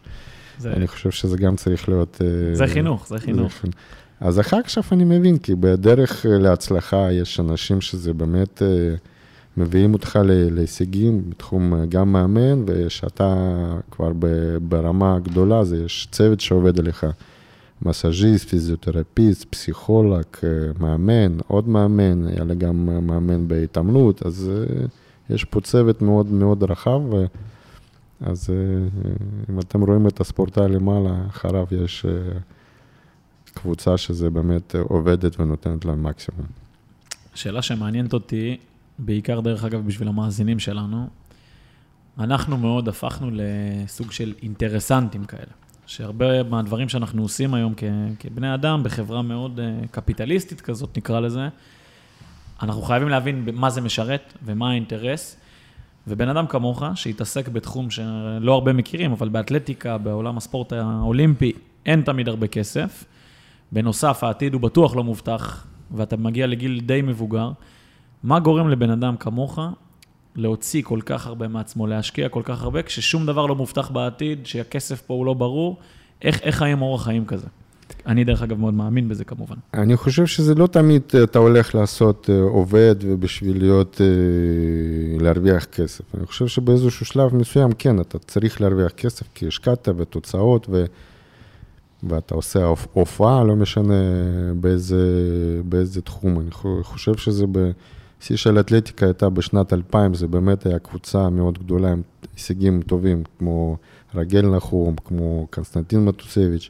[0.59, 0.73] זה...
[0.73, 2.21] אני חושב שזה גם צריך להיות...
[2.21, 3.53] אה, זה חינוך, זה חינוך.
[3.63, 3.69] זה...
[4.19, 8.61] אז אחר כך אני מבין, כי בדרך להצלחה יש אנשים שזה באמת...
[8.61, 8.95] אה,
[9.57, 10.19] מביאים אותך
[10.51, 13.35] להישגים בתחום אה, גם מאמן, ושאתה
[13.91, 14.11] כבר
[14.61, 17.05] ברמה גדולה, זה יש צוות שעובד עליך.
[17.81, 24.85] מסאז'יסט, פיזיותרפיסט, פסיכולוג, אה, מאמן, עוד מאמן, היה לי גם מאמן בהתעמלות, אז אה,
[25.35, 27.01] יש פה צוות מאוד מאוד רחב,
[28.21, 28.49] אז
[29.49, 32.05] אם אתם רואים את הספורטאי למעלה, אחריו יש
[33.53, 36.45] קבוצה שזה באמת עובדת ונותנת להם מקסימום.
[37.35, 38.57] שאלה שמעניינת אותי,
[38.99, 41.07] בעיקר דרך אגב בשביל המאזינים שלנו,
[42.19, 45.51] אנחנו מאוד הפכנו לסוג של אינטרסנטים כאלה.
[45.85, 47.83] שהרבה מהדברים שאנחנו עושים היום כ-
[48.19, 51.47] כבני אדם, בחברה מאוד uh, קפיטליסטית כזאת, נקרא לזה,
[52.61, 55.37] אנחנו חייבים להבין מה זה משרת ומה האינטרס.
[56.07, 61.51] ובן אדם כמוך, שהתעסק בתחום שלא הרבה מכירים, אבל באתלטיקה, בעולם הספורט האולימפי,
[61.85, 63.03] אין תמיד הרבה כסף.
[63.71, 67.51] בנוסף, העתיד הוא בטוח לא מובטח, ואתה מגיע לגיל די מבוגר.
[68.27, 69.59] מה גורם לבן אדם כמוך
[70.35, 75.01] להוציא כל כך הרבה מעצמו, להשקיע כל כך הרבה, כששום דבר לא מובטח בעתיד, שהכסף
[75.01, 75.77] פה הוא לא ברור,
[76.21, 77.47] איך, איך חיים אורח חיים כזה?
[78.05, 79.55] אני דרך אגב מאוד מאמין בזה כמובן.
[79.73, 85.65] אני חושב שזה לא תמיד אה, אתה הולך לעשות אה, עובד ובשביל להיות, אה, להרוויח
[85.65, 86.15] כסף.
[86.15, 90.85] אני חושב שבאיזשהו שלב מסוים, כן, אתה צריך להרוויח כסף כי השקעת ותוצאות ו...
[92.03, 93.93] ואתה עושה הופעה, לא משנה
[94.55, 95.01] באיזה,
[95.65, 96.39] באיזה תחום.
[96.39, 96.51] אני
[96.83, 97.71] חושב שזה ב...
[98.21, 102.01] שיא של אתלטיקה הייתה בשנת 2000, זה באמת היה קבוצה מאוד גדולה עם
[102.35, 103.77] הישגים טובים, כמו
[104.15, 106.69] רגל נחום, כמו קונסטנטין מטוסביץ'.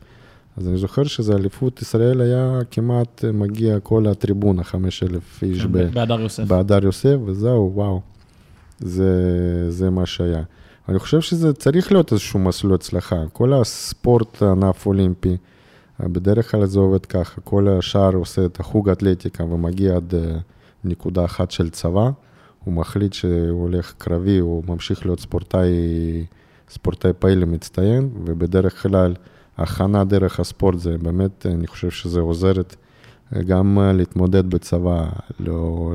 [0.58, 6.20] אז אני זוכר שזה אליפות ישראל היה כמעט מגיע כל הטריבונה, 5,000 איש כן, בהדר
[6.20, 6.44] יוסף.
[6.44, 8.02] בהדר יוסף, וזהו, וואו.
[8.80, 9.12] זה,
[9.72, 10.44] זה מה שהיה.
[10.90, 13.24] אני חושב שזה צריך להיות איזשהו מסלול הצלחה.
[13.34, 15.38] כל הספורט ענף אולימפי,
[16.00, 20.14] בדרך כלל זה עובד ככה, כל השאר עושה את החוג אתלטיקה ומגיע עד...
[20.88, 22.10] נקודה אחת של צבא,
[22.64, 25.70] הוא מחליט שהוא הולך קרבי, הוא ממשיך להיות ספורטאי,
[26.70, 29.14] ספורטאי פעיל מצטיין, ובדרך כלל
[29.58, 32.76] הכנה דרך הספורט זה באמת, אני חושב שזה עוזרת
[33.34, 35.92] גם להתמודד בצבא, לא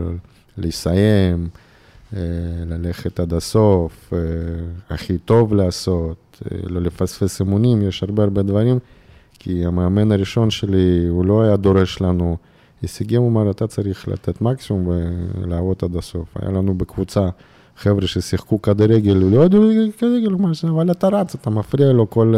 [0.58, 1.48] לסיים,
[2.66, 4.12] ללכת עד הסוף,
[4.90, 8.78] הכי טוב לעשות, לא לפספס אמונים, יש הרבה הרבה דברים,
[9.38, 12.36] כי המאמן הראשון שלי, הוא לא היה דורש לנו
[12.82, 16.36] הישגים, אומר, אתה צריך לתת מקסימום ולעבוד עד הסוף.
[16.36, 17.28] היה לנו בקבוצה
[17.76, 19.62] חבר'ה ששיחקו כדורגל, לא ידעו
[19.98, 20.34] כדורגל,
[20.68, 22.34] אבל אתה רץ, אתה מפריע לו כל,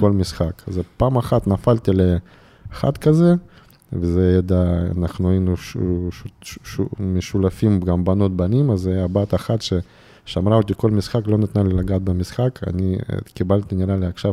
[0.00, 0.62] כל משחק.
[0.66, 3.34] אז פעם אחת נפלתי לאחד כזה,
[3.92, 4.62] וזה ידע,
[4.98, 5.76] אנחנו היינו ש,
[6.10, 9.72] ש, ש, ש, משולפים גם בנות בנים, אז היה בת אחת ש...
[10.24, 12.60] שמרה אותי כל משחק, לא נתנה לי לגעת במשחק.
[12.66, 14.32] אני אה, קיבלתי, נראה לי, עכשיו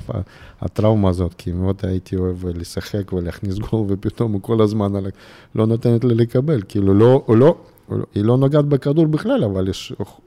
[0.61, 4.91] הטראומה הזאת, כי מאוד הייתי אוהב לשחק ולהכניס גול, ופתאום הוא כל הזמן
[5.55, 6.61] לא נותנת לי לקבל.
[6.67, 7.55] כאילו, לא, לא,
[8.15, 9.73] היא לא נוגעת בכדור בכלל, אבל היא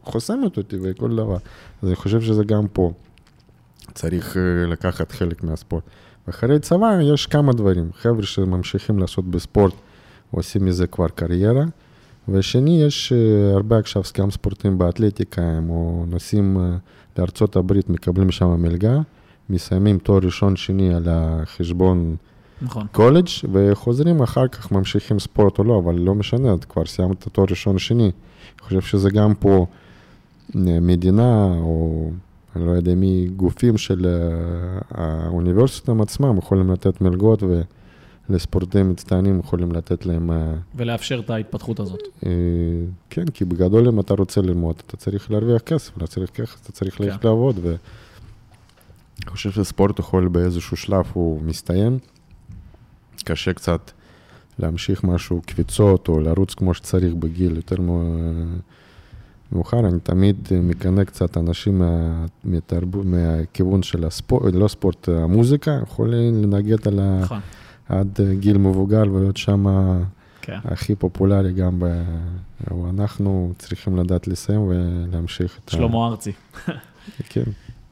[0.05, 1.37] חוסמת אותי וכל דבר.
[1.83, 2.92] אז אני חושב שזה גם פה.
[3.94, 5.83] צריך אה, לקחת חלק מהספורט.
[6.27, 7.90] ואחרי צבא יש כמה דברים.
[7.94, 9.72] חבר'ה שממשיכים לעשות בספורט,
[10.31, 11.64] עושים מזה כבר קריירה.
[12.28, 15.70] ושני, יש אה, הרבה עכשיו גם ספורטים באתלטיקה, הם
[16.08, 16.76] נוסעים אה,
[17.18, 18.98] לארצות הברית, מקבלים שם מלגה,
[19.50, 22.16] מסיימים תואר ראשון, שני על החשבון
[22.62, 22.87] נכון.
[22.92, 27.46] קולג', וחוזרים אחר כך, ממשיכים ספורט או לא, אבל לא משנה, את כבר סיימת תואר
[27.50, 28.04] ראשון, שני.
[28.04, 29.66] אני חושב שזה גם פה
[30.56, 32.10] אה, מדינה, או
[32.56, 34.06] אני לא יודע מי, גופים של
[34.90, 37.62] האוניברסיטה עצמם יכולים לתת מלגות ו...
[38.28, 40.30] לספורטאים מצטיינים יכולים לתת להם...
[40.30, 42.00] אה, ולאפשר את ההתפתחות הזאת.
[42.26, 42.30] אה,
[43.10, 46.72] כן, כי בגדול אם אתה רוצה ללמוד, אתה צריך להרוויח כסף, אתה צריך כסף, אתה
[46.72, 47.28] צריך ללכת כן.
[47.28, 47.76] לעבוד, ואני
[49.26, 51.98] חושב שספורט יכול באיזשהו שלב, הוא מסתיים.
[53.24, 53.90] קשה קצת
[54.58, 57.76] להמשיך משהו, קפיצות, או לרוץ כמו שצריך בגיל יותר
[59.52, 59.78] מאוחר.
[59.78, 66.88] אני תמיד מקנא קצת אנשים מה, מתרבות, מהכיוון של הספורט, לא ספורט, המוזיקה, יכולים לנגד
[66.88, 67.20] על ה...
[67.22, 67.40] נכון.
[67.88, 69.66] עד אה, גיל מבוגר ולהיות שם
[70.40, 70.58] כן.
[70.64, 71.84] הכי פופולרי גם ב...
[72.90, 75.72] אנחנו צריכים לדעת לסיים ולהמשיך את ה...
[75.72, 76.32] שלמה ארצי.
[77.30, 77.44] כן.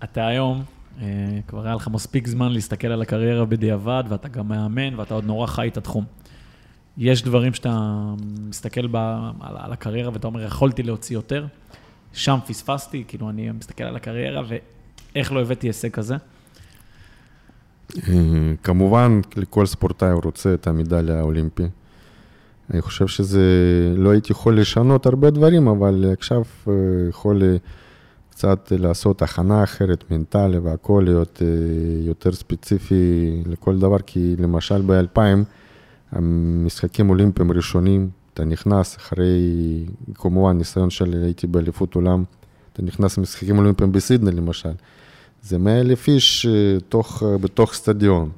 [0.05, 0.62] אתה היום,
[1.00, 1.07] אה,
[1.46, 5.46] כבר היה לך מספיק זמן להסתכל על הקריירה בדיעבד, ואתה גם מאמן, ואתה עוד נורא
[5.46, 6.05] חי את התחום.
[6.98, 8.02] יש דברים שאתה
[8.48, 8.96] מסתכל ב,
[9.40, 11.46] על, על הקריירה ואתה אומר, יכולתי להוציא יותר,
[12.12, 14.42] שם פספסתי, כאילו אני מסתכל על הקריירה
[15.14, 16.16] איך לא הבאתי הישג כזה?
[17.98, 21.66] אה, כמובן, לכל ספורטאי רוצה את המדליה האולימפי.
[22.70, 23.42] אני חושב שזה,
[23.96, 26.72] לא הייתי יכול לשנות הרבה דברים, אבל עכשיו אה,
[27.09, 27.42] יכול
[28.31, 31.42] קצת לעשות הכנה אחרת, מנטלי והכול, להיות
[32.07, 35.20] יותר ספציפי לכל דבר, כי למשל ב-2000,
[36.12, 42.24] המשחקים אולימפיים ראשונים, אתה נכנס אחרי, כמובן, ניסיון של הייתי באליפות עולם,
[42.72, 44.72] אתה נכנס למשחקים אולימפיים בסידני למשל.
[45.42, 48.31] זה 100 אלף איש אה, תוך, אה, בתוך סטדיון.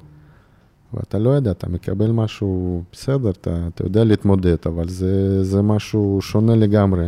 [0.94, 6.18] ואתה לא יודע, אתה מקבל משהו, בסדר, אתה, אתה יודע להתמודד, אבל זה, זה משהו
[6.22, 7.06] שונה לגמרי.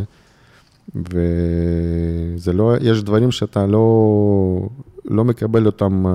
[0.95, 4.69] וזה לא, יש דברים שאתה לא,
[5.05, 6.11] לא מקבל אותם אה,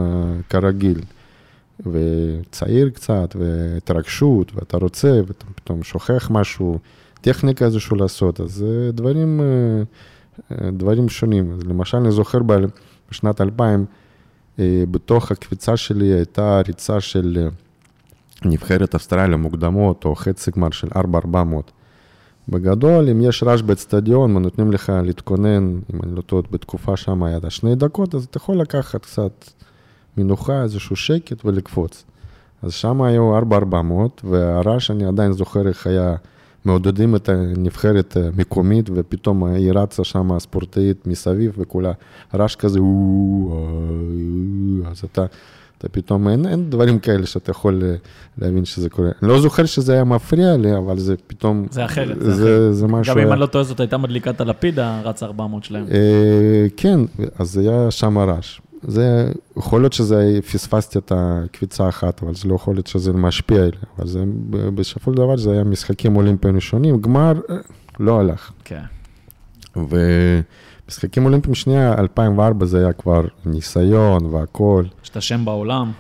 [0.48, 1.00] כרגיל.
[1.86, 6.78] וצעיר קצת, והתרגשות, ואתה רוצה, ואתה פתאום שוכח משהו,
[7.20, 9.40] טכניקה איזשהו לעשות, אז זה דברים,
[10.72, 11.58] דברים שונים.
[11.68, 12.38] למשל, אני זוכר
[13.12, 13.84] בשנת 2000,
[14.58, 17.48] אה, בתוך הקפיצה שלי הייתה ריצה של אה,
[18.50, 20.96] נבחרת אוסטרליה מוקדמות, או חצי גמר של 4-400.
[22.48, 27.38] בגדול, אם יש רעש באצטדיון ונותנים לך להתכונן, אם אני לא טועה, בתקופה שם היה
[27.48, 29.44] שני דקות, אז אתה יכול לקחת קצת
[30.16, 32.04] מנוחה, איזשהו שקט ולקפוץ.
[32.62, 33.44] אז שם היו 4-400,
[34.24, 36.14] והרעש, אני עדיין זוכר איך היה
[36.64, 41.92] מעודדים את הנבחרת המקומית, ופתאום היא רצה שם ספורטאית מסביב, וכולה
[42.34, 42.78] רעש כזה,
[44.90, 45.24] אז אתה,
[45.78, 47.82] אתה פתאום, אין, אין דברים כאלה שאתה יכול
[48.38, 49.10] להבין שזה קורה.
[49.22, 51.66] אני לא זוכר שזה היה מפריע לי, אבל זה פתאום...
[51.70, 53.14] זה אחרת, זה, זה, זה משהו...
[53.14, 55.84] גם אם אני לא טועה, זאת הייתה מדליקת הלפיד, הרץ 400 שלהם.
[55.90, 57.00] אה, כן,
[57.38, 58.60] אז היה שם רעש.
[58.82, 63.58] זה, יכול להיות שזה, פספסתי את הקביצה אחת, אבל זה לא יכול להיות שזה משפיע
[63.58, 67.56] עליה, אבל זה, בסופו של דבר זה היה משחקים אולימפיים ראשונים, גמר אה,
[68.00, 68.52] לא הלך.
[68.64, 68.82] כן.
[69.76, 74.88] ומשחקים אולימפיים שנייה, 2004 זה היה כבר ניסיון והכול.
[75.02, 75.92] שאתה שם בעולם.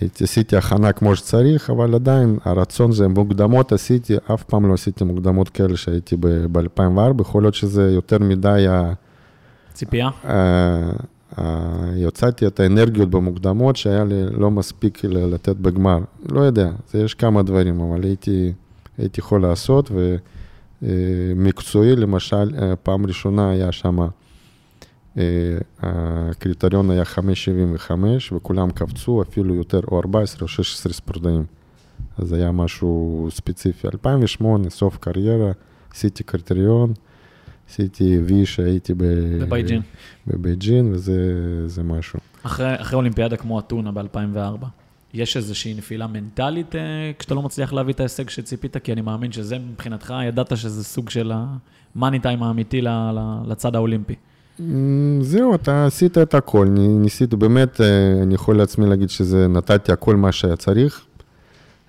[0.00, 5.04] הייתי, עשיתי הכנה כמו שצריך, אבל עדיין הרצון זה מוקדמות עשיתי, אף פעם לא עשיתי
[5.04, 6.16] מוקדמות כאלה שהייתי
[6.52, 8.92] ב-2004, יכול להיות שזה יותר מדי ה...
[9.72, 10.08] ציפייה?
[11.96, 15.98] יצאתי את האנרגיות במוקדמות שהיה לי לא מספיק לתת בגמר.
[16.30, 18.52] לא יודע, זה יש כמה דברים, אבל הייתי,
[18.98, 19.90] הייתי יכול לעשות,
[20.82, 23.98] ומקצועי, למשל, אה, פעם ראשונה היה שם,
[25.18, 25.22] אה,
[25.80, 31.44] הקריטריון היה 5.75, וכולם קפצו אפילו יותר, או 14 או 16 ספורטאים.
[32.18, 33.88] אז היה משהו ספציפי.
[33.92, 35.52] 2008, סוף קריירה,
[35.94, 36.92] עשיתי קריטריון.
[37.70, 39.82] עשיתי וי שהייתי בבייג'ין.
[40.26, 42.18] בבייג'ין, וזה משהו.
[42.42, 44.66] אחרי, אחרי אולימפיאדה כמו אתונה ב-2004,
[45.14, 46.80] יש איזושהי נפילה מנטלית אה,
[47.18, 48.76] כשאתה לא מצליח להביא את ההישג שציפית?
[48.76, 51.32] כי אני מאמין שזה מבחינתך, ידעת שזה סוג של
[51.94, 52.82] המאני טיים האמיתי
[53.46, 54.14] לצד האולימפי.
[54.58, 54.62] Mm,
[55.20, 57.86] זהו, אתה עשית את הכל, ניסית באמת, אה,
[58.22, 61.06] אני יכול לעצמי להגיד שזה, נתתי הכל מה שהיה צריך.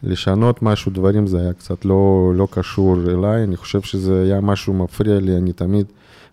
[0.05, 4.73] לשנות משהו, דברים, זה היה קצת לא, לא קשור אליי, אני חושב שזה היה משהו
[4.73, 5.85] מפריע לי, אני תמיד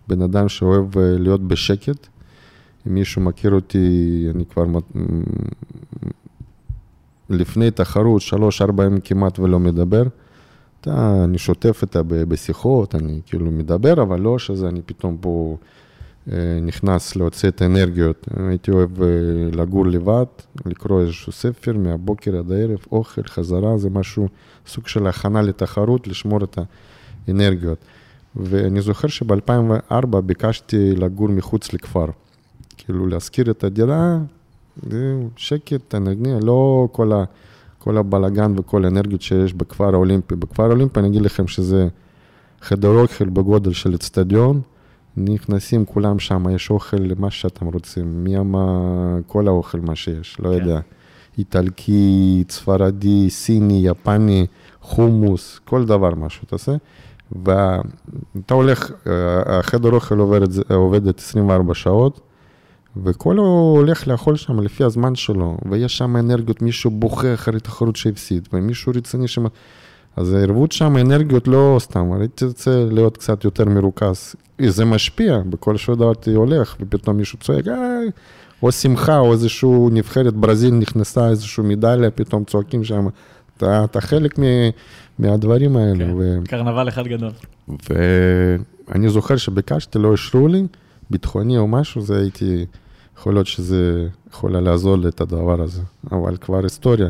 [0.07, 2.07] בן אדם שאוהב אה, להיות בשקט.
[2.87, 4.65] אם מישהו מכיר אותי, אני כבר
[7.29, 10.03] לפני תחרות, שלוש-ארבע ימים כמעט ולא מדבר.
[10.81, 15.57] אתה, אני שוטף אותה בשיחות, אני כאילו מדבר, אבל לא שזה אני פתאום פה...
[16.31, 18.27] אה, נכנס להוציא את האנרגיות.
[18.49, 19.07] הייתי אוהב אה,
[19.51, 20.25] לגור לבד,
[20.65, 24.27] לקרוא איזשהו ספר מהבוקר עד הערב, אוכל, חזרה, זה משהו,
[24.67, 26.59] סוג של הכנה לתחרות, לשמור את
[27.27, 27.77] האנרגיות.
[28.35, 32.05] ואני זוכר שב-2004 ביקשתי לגור מחוץ לכפר.
[32.77, 34.17] כאילו להשכיר את הדירה,
[35.35, 37.23] שקט, אנרגיה, לא כל, ה,
[37.79, 40.35] כל הבלגן וכל האנרגיות שיש בכפר האולימפי.
[40.35, 41.87] בכפר האולימפי אני אגיד לכם שזה
[42.61, 44.61] חדר אוכל בגודל של אצטדיון,
[45.17, 48.69] נכנסים כולם שם, יש אוכל, מה שאתם רוצים, מי אמר,
[49.27, 50.53] כל האוכל, מה שיש, לא כן.
[50.53, 50.79] יודע.
[51.37, 54.45] איטלקי, ספרדי, סיני, יפני,
[54.81, 56.71] חומוס, כל דבר משהו תעשה.
[57.31, 60.39] ואתה הולך, אה, החדר אוכל עובד,
[60.73, 62.19] עובדת 24 שעות,
[63.03, 67.95] וכל הוא הולך לאכול שם לפי הזמן שלו, ויש שם אנרגיות, מישהו בוכה אחרי תחרות
[67.95, 69.45] שהפסיד, ומישהו רציני שם...
[70.15, 74.35] אז הערבות שם, אנרגיות לא סתם, הייתי רוצה להיות קצת יותר מרוכז.
[74.67, 77.99] זה משפיע, בכל שעות דעתי הולך, ופתאום מישהו צועק, אה,
[78.63, 83.07] או שמחה, או איזשהו נבחרת ברזיל נכנסה, איזשהו מדליה, פתאום צועקים שם.
[83.57, 84.43] אתה, אתה חלק מ,
[85.19, 86.05] מהדברים האלה.
[86.05, 86.39] כן, ו...
[86.47, 87.31] קרנבל אחד גדול.
[87.89, 90.63] ואני זוכר שביקשתי, לא אישרו לי,
[91.09, 92.65] ביטחוני או משהו, זה הייתי,
[93.17, 97.09] יכול להיות שזה יכול לעזור לי את הדבר הזה, אבל כבר היסטוריה.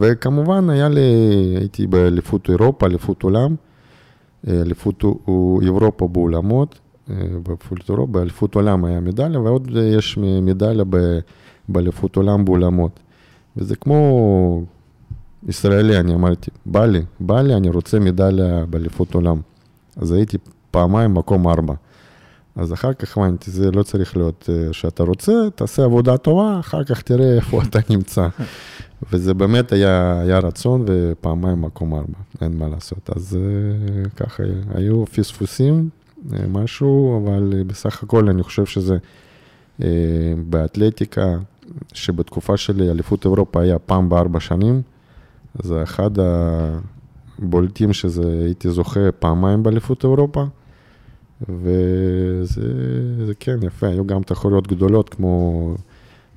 [0.00, 1.00] וכמובן היה לי,
[1.58, 3.54] הייתי באליפות אירופה, אליפות עולם,
[4.48, 5.04] אליפות
[5.62, 6.78] אירופה באולמות,
[8.08, 10.84] באליפות עולם היה מדליה, ועוד יש מדליה
[11.68, 13.00] באליפות עולם באולמות.
[13.56, 14.62] וזה כמו
[15.48, 19.40] ישראלי, אני אמרתי, בא לי, בא לי, אני רוצה מדליה באליפות עולם.
[19.96, 20.38] אז הייתי
[20.70, 21.74] פעמיים מקום ארבע.
[22.56, 26.84] אז אחר כך הבנתי, זה לא צריך להיות אה, שאתה רוצה, תעשה עבודה טובה, אחר
[26.84, 28.28] כך תראה איפה אתה נמצא.
[29.12, 33.10] וזה באמת היה, היה רצון, ופעמיים מקום ארבע, אין מה לעשות.
[33.16, 34.42] אז אה, ככה,
[34.74, 35.88] היו פספוסים,
[36.32, 38.96] אה, משהו, אבל בסך הכל אני חושב שזה
[40.36, 41.36] באתלטיקה,
[41.92, 44.82] שבתקופה שלי אליפות אירופה היה פעם בארבע שנים,
[45.62, 46.10] זה אחד
[47.38, 50.44] הבולטים שזה, הייתי זוכה פעמיים באליפות אירופה.
[51.40, 55.74] וזה כן, יפה, היו גם תחרויות גדולות כמו,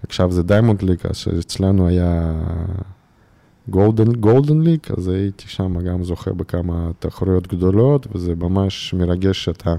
[0.04, 2.34] עכשיו זה Diamond League, אז אצלנו היה
[3.70, 9.76] Golden League, אז הייתי שם גם זוכה בכמה תחרויות גדולות, וזה ממש מרגש שאתה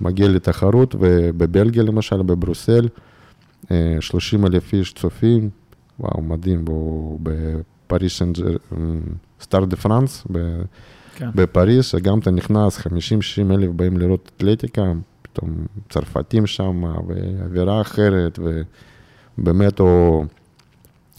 [0.00, 2.88] מגיע לתחרות, ובבלגיה למשל, בברוסל,
[4.00, 5.50] 30 אה, אלף איש צופים,
[6.00, 6.64] וואו, מדהים,
[7.22, 8.22] בפריס
[9.40, 10.26] Stade de France,
[11.18, 11.30] כן.
[11.34, 12.90] בפריז, שגם אתה נכנס, 50-60
[13.50, 14.92] אלף באים לראות אתלטיקה,
[15.22, 18.38] פתאום צרפתים שם, ואווירה אחרת,
[19.38, 20.24] ובאמת, או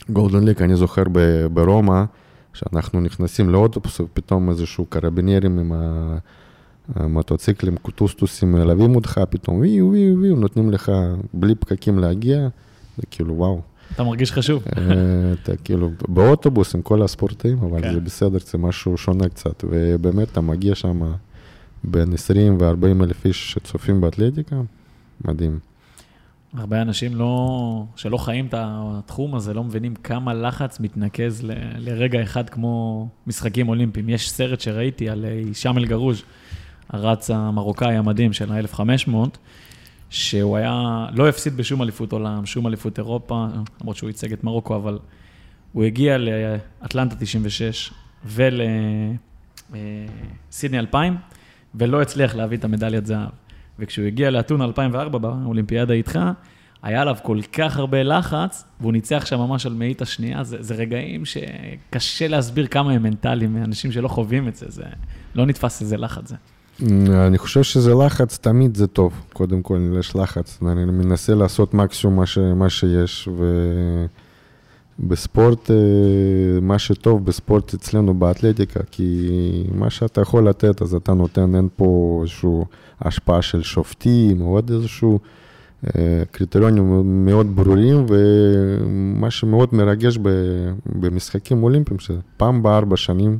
[0.09, 1.03] Golden League, אני זוכר
[1.53, 2.03] ברומא,
[2.53, 5.71] שאנחנו נכנסים לאוטובוס, ופתאום איזשהו קרביניירים עם
[6.95, 10.91] המוטוציקלים, טוסטוסים מלווים אותך, פתאום וואו וואו וואו, נותנים לך
[11.33, 12.47] בלי פקקים להגיע,
[12.97, 13.61] זה כאילו וואו.
[13.93, 14.63] אתה מרגיש חשוב.
[14.77, 14.83] אה,
[15.33, 17.93] אתה כאילו, באוטובוס עם כל הספורטאים, אבל כן.
[17.93, 21.01] זה בסדר, זה משהו שונה קצת, ובאמת אתה מגיע שם
[21.83, 24.55] בין 20 ו-40 אלף איש שצופים באתלטיקה,
[25.25, 25.59] מדהים.
[26.53, 32.23] הרבה אנשים לא, שלא חיים את התחום הזה, לא מבינים כמה לחץ מתנקז ל, לרגע
[32.23, 34.09] אחד כמו משחקים אולימפיים.
[34.09, 36.23] יש סרט שראיתי על הישאם אל-גרוז',
[36.89, 39.13] הרץ המרוקאי המדהים של ה-1500,
[40.09, 43.47] שהוא היה, לא הפסיד בשום אליפות עולם, שום אליפות אירופה,
[43.81, 44.99] למרות שהוא ייצג את מרוקו, אבל
[45.73, 47.93] הוא הגיע לאטלנטה 96
[49.71, 51.17] ולסידני 2000,
[51.75, 53.29] ולא הצליח להביא את המדליית זהב.
[53.79, 56.19] וכשהוא הגיע לאתונה 2004 באולימפיאדה איתך,
[56.81, 60.75] היה עליו כל כך הרבה לחץ, והוא ניצח שם ממש על מאית השנייה, זה, זה
[60.75, 64.83] רגעים שקשה להסביר כמה הם מנטליים, אנשים שלא חווים את זה, זה
[65.35, 66.35] לא נתפס איזה לחץ זה.
[67.27, 69.13] אני חושב שזה לחץ, תמיד זה טוב.
[69.33, 70.59] קודם כל, יש לחץ.
[70.67, 73.29] אני מנסה לעשות מקסימום מה, ש, מה שיש,
[74.99, 75.75] ובספורט, אה,
[76.61, 79.29] מה שטוב בספורט אצלנו באתלטיקה, כי
[79.75, 82.49] מה שאתה יכול לתת, אז אתה נותן, אין פה איזושהי
[83.01, 85.19] השפעה של שופטים, או עוד איזשהו
[85.85, 90.17] אה, קריטריונים מאוד ברורים, ומה שמאוד מרגש
[90.85, 93.39] במשחקים אולימפיים, שפעם בארבע שנים,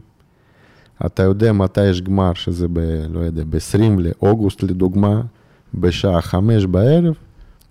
[1.06, 2.80] אתה יודע מתי יש גמר, שזה ב...
[3.10, 5.22] לא יודע, ב-20 לאוגוסט לדוגמה,
[5.74, 7.14] בשעה חמש בערב,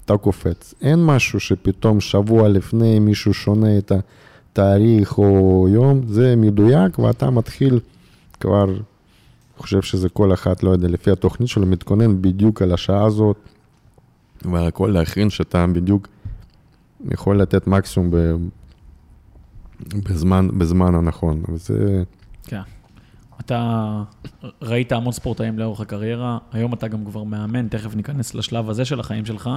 [0.05, 0.75] אתה קופץ.
[0.83, 7.81] אין משהו שפתאום שבוע לפני מישהו שונה את התאריך או יום, זה מדויק, ואתה מתחיל
[8.41, 8.79] כבר, אני
[9.59, 13.37] חושב שזה כל אחת, לא יודע, לפי התוכנית שלו, מתכונן בדיוק על השעה הזאת,
[14.45, 16.09] והכל להכין שאתה בדיוק
[17.11, 18.17] יכול לתת מקסימום ב...
[19.95, 21.43] בזמן, בזמן הנכון.
[21.49, 22.03] וזה...
[22.45, 22.61] כן.
[23.41, 24.03] אתה
[24.63, 29.01] ראית המון ספורטאים לאורך הקריירה, היום אתה גם כבר מאמן, תכף ניכנס לשלב הזה של
[29.01, 29.51] החיים שלך.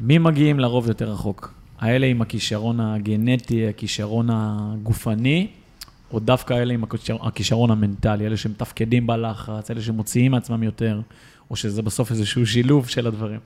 [0.00, 1.54] מי מגיעים לרוב יותר רחוק?
[1.78, 5.46] האלה עם הכישרון הגנטי, הכישרון הגופני,
[6.12, 6.84] או דווקא אלה עם
[7.20, 11.00] הכישרון המנטלי, אלה שמתפקדים בלחץ, אלה שמוציאים מעצמם יותר,
[11.50, 13.38] או שזה בסוף איזשהו שילוב של הדברים?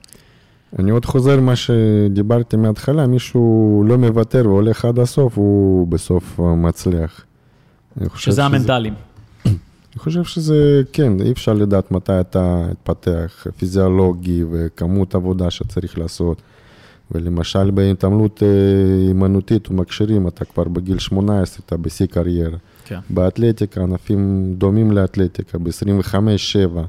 [0.79, 7.25] אני עוד חוזר למה שדיברתי מההתחלה, מישהו לא מוותר והולך עד הסוף, הוא בסוף מצליח.
[8.15, 8.93] שזה המנטלים.
[9.45, 16.41] אני חושב שזה, כן, אי אפשר לדעת מתי אתה תפתח פיזיולוגי וכמות עבודה שצריך לעשות.
[17.11, 22.57] ולמשל בהתעמלות אה, ומקשרים, אתה כבר בגיל 18, אתה בשיא קריירה.
[22.85, 22.99] כן.
[23.09, 26.79] באתלטיקה, ענפים דומים לאתלטיקה, ב-25-7.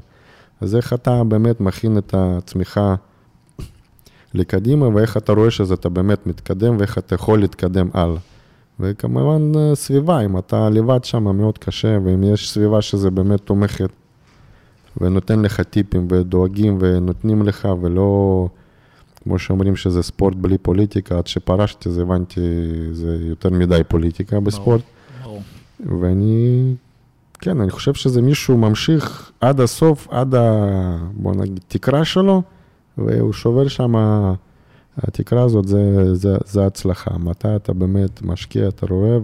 [0.61, 2.81] אז איך אתה באמת מכין את עצמך
[4.33, 8.19] לקדימה, ואיך אתה רואה שאתה באמת מתקדם, ואיך אתה יכול להתקדם הלאה.
[8.79, 13.89] וכמובן אה, סביבה, אם אתה לבד שם מאוד קשה, ואם יש סביבה שזה באמת תומכת
[15.01, 18.47] ונותן לך טיפים ודואגים ונותנים לך ולא,
[19.23, 22.41] כמו שאומרים שזה ספורט בלי פוליטיקה, עד שפרשתי זה הבנתי,
[22.91, 24.81] זה יותר מדי פוליטיקה בספורט.
[25.23, 25.41] ברור.
[25.99, 26.75] ואני,
[27.39, 30.97] כן, אני חושב שזה מישהו ממשיך עד הסוף, עד ה...
[31.13, 32.41] בוא נגיד, תקרה שלו,
[32.97, 33.95] והוא שובר שם...
[34.97, 37.17] התקרה הזאת זה, זה, זה הצלחה.
[37.17, 39.17] מתי אתה באמת משקיע, אתה רואה,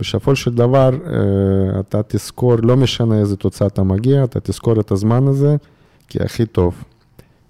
[0.00, 4.90] ובסופו של דבר אה, אתה תזכור, לא משנה איזה תוצאה אתה מגיע, אתה תזכור את
[4.90, 5.56] הזמן הזה
[6.08, 6.84] כי הכי טוב.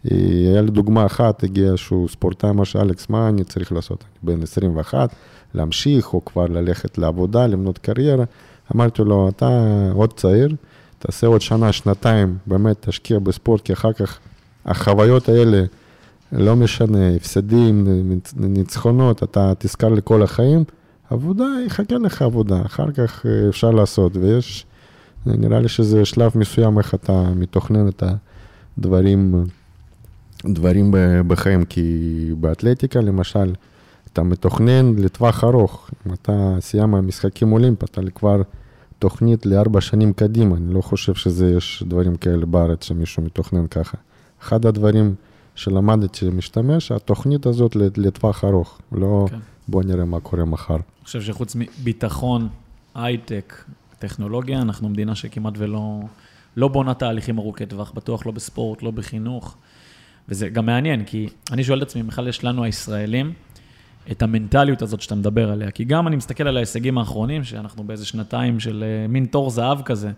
[0.04, 4.04] היה לי דוגמה אחת, הגיע איזשהו ספורטאי, מה שאלכס, מה אני צריך לעשות?
[4.04, 5.14] אני בן 21,
[5.54, 8.24] להמשיך, או כבר ללכת לעבודה, למנות קריירה.
[8.74, 9.48] אמרתי לו, אתה
[9.92, 10.54] עוד צעיר,
[10.98, 14.18] תעשה עוד שנה, שנתיים, באמת תשקיע בספורט, כי אחר כך
[14.66, 15.64] החוויות האלה,
[16.32, 17.88] לא משנה, הפסדים,
[18.36, 20.64] ניצחונות, אתה תזכר לכל החיים,
[21.10, 24.66] עבודה, יחכה לך עבודה, אחר כך אה, אפשר לעשות, ויש,
[25.26, 28.02] נראה לי שזה שלב מסוים איך אתה מתוכנן את
[28.78, 29.44] הדברים,
[30.44, 30.94] דברים
[31.26, 32.10] בחיים, כי
[32.40, 33.54] באתלטיקה למשל,
[34.12, 38.42] אתה מתוכנן לטווח ארוך, אם אתה סיים משחקים אולימפיים, אתה כבר
[38.98, 43.96] תוכנית לארבע שנים קדימה, אני לא חושב שזה, יש דברים כאלה בארץ שמישהו מתוכנן ככה.
[44.42, 45.14] אחד הדברים
[45.56, 49.38] שלמדתי שמשתמש, התוכנית הזאת לטווח ארוך, לא כן.
[49.68, 50.74] בוא נראה מה קורה מחר.
[50.74, 52.48] אני חושב שחוץ מביטחון,
[52.94, 53.64] הייטק,
[53.98, 56.00] טכנולוגיה, אנחנו מדינה שכמעט ולא
[56.56, 59.56] לא בונה תהליכים ארוכי טווח, בטוח לא בספורט, לא בחינוך.
[60.28, 63.32] וזה גם מעניין, כי אני שואל את עצמי, בכלל יש לנו הישראלים
[64.10, 65.70] את המנטליות הזאת שאתה מדבר עליה.
[65.70, 69.82] כי גם אני מסתכל על ההישגים האחרונים, שאנחנו באיזה שנתיים של אה, מין תור זהב
[69.82, 70.10] כזה.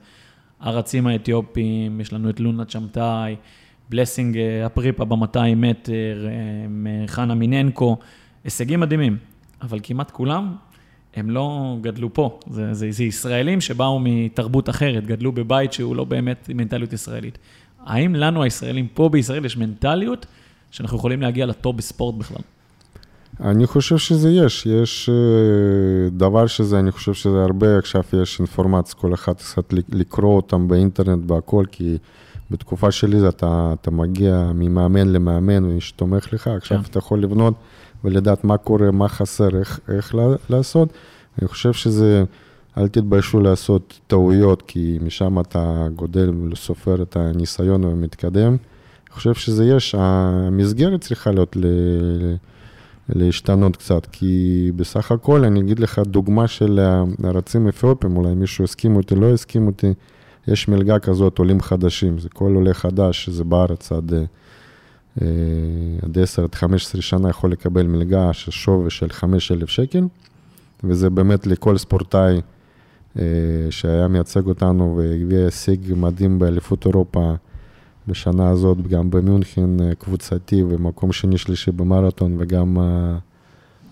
[0.60, 3.36] הרצים האתיופים, יש לנו את לונה צ'מטאי,
[3.90, 7.96] בלסינג אה, אפריפה ב-200 מטר, אה, חנה מיננקו,
[8.44, 9.16] הישגים מדהימים.
[9.62, 10.54] אבל כמעט כולם,
[11.16, 12.38] הם לא גדלו פה.
[12.50, 17.38] זה, זה, זה ישראלים שבאו מתרבות אחרת, גדלו בבית שהוא לא באמת מנטליות ישראלית.
[17.84, 20.26] האם לנו הישראלים פה בישראל יש מנטליות
[20.70, 22.42] שאנחנו יכולים להגיע לטופ בספורט בכלל?
[23.40, 28.94] אני חושב שזה יש, יש אה, דבר שזה, אני חושב שזה הרבה, עכשיו יש אינפורמציה,
[28.94, 31.98] כל אחד קצת לקרוא אותם באינטרנט, בהכל, כי
[32.50, 36.84] בתקופה שלי אתה, אתה מגיע ממאמן למאמן, ומי שתומך לך, עכשיו כן.
[36.90, 37.54] אתה יכול לבנות
[38.04, 40.14] ולדעת מה קורה, מה חסר, איך, איך
[40.50, 40.88] לעשות.
[41.38, 42.24] אני חושב שזה,
[42.78, 48.48] אל תתביישו לעשות טעויות, כי משם אתה גודל וסופר את הניסיון ומתקדם.
[48.48, 51.66] אני חושב שזה יש, המסגרת צריכה להיות ל...
[53.08, 56.80] להשתנות קצת, כי בסך הכל, אני אגיד לך דוגמה של
[57.24, 59.92] הרצים אתיופים, אולי מישהו הסכים אותי, לא הסכים אותי,
[60.52, 64.12] יש מלגה כזאת, עולים חדשים, זה כל עולה חדש, שזה בארץ עד,
[65.22, 65.26] אה,
[66.02, 70.04] עד 10 עד 15 שנה יכול לקבל מלגה של שווי של 5,000 שקל,
[70.84, 72.40] וזה באמת לכל ספורטאי
[73.18, 73.22] אה,
[73.70, 77.34] שהיה מייצג אותנו והביא הישג מדהים באליפות אירופה.
[78.08, 83.18] בשנה הזאת גם במינכן אה, קבוצתי ומקום שני שלישי במרתון וגם אה,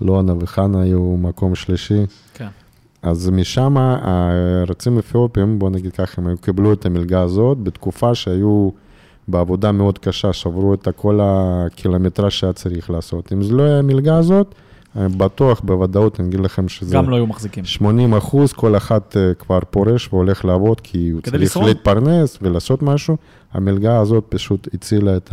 [0.00, 2.04] לונה וחנה היו מקום שלישי.
[2.34, 2.48] כן.
[3.06, 8.70] אז משם הרצים אתיופים, בוא נגיד ככה, הם קיבלו את המלגה הזאת בתקופה שהיו
[9.28, 13.32] בעבודה מאוד קשה, שברו את כל הקילומטרה שהיה צריך לעשות.
[13.32, 14.54] אם זה לא היה המלגה הזאת,
[14.96, 16.96] בטוח, בוודאות, אני אגיד לכם שזה...
[16.96, 17.64] גם לא היו מחזיקים.
[17.64, 21.66] 80 אחוז, כל אחד אה, כבר פורש והולך לעבוד, כי הוא צריך לשרוד.
[21.66, 23.16] להתפרנס ולעשות משהו.
[23.52, 25.32] המלגה הזאת פשוט הצילה את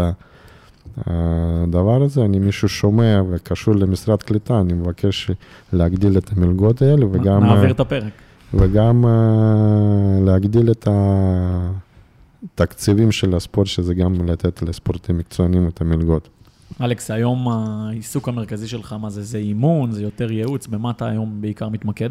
[0.98, 2.26] הדבר הזה.
[2.26, 5.32] אני מישהו שומע וקשור למשרד קליטה, אני מבקש
[5.74, 7.44] להגדיל את המלגות האלה, וגם...
[7.44, 8.14] נעביר את הפרק.
[8.54, 10.88] וגם אה, להגדיל את
[12.54, 16.30] התקציבים של הספורט, שזה גם לתת לספורטים מקצוענים את המלגות.
[16.82, 19.24] אלכס, היום העיסוק המרכזי שלך, מה זה?
[19.24, 22.10] זה אימון, זה יותר ייעוץ, במה אתה היום בעיקר מתמקד?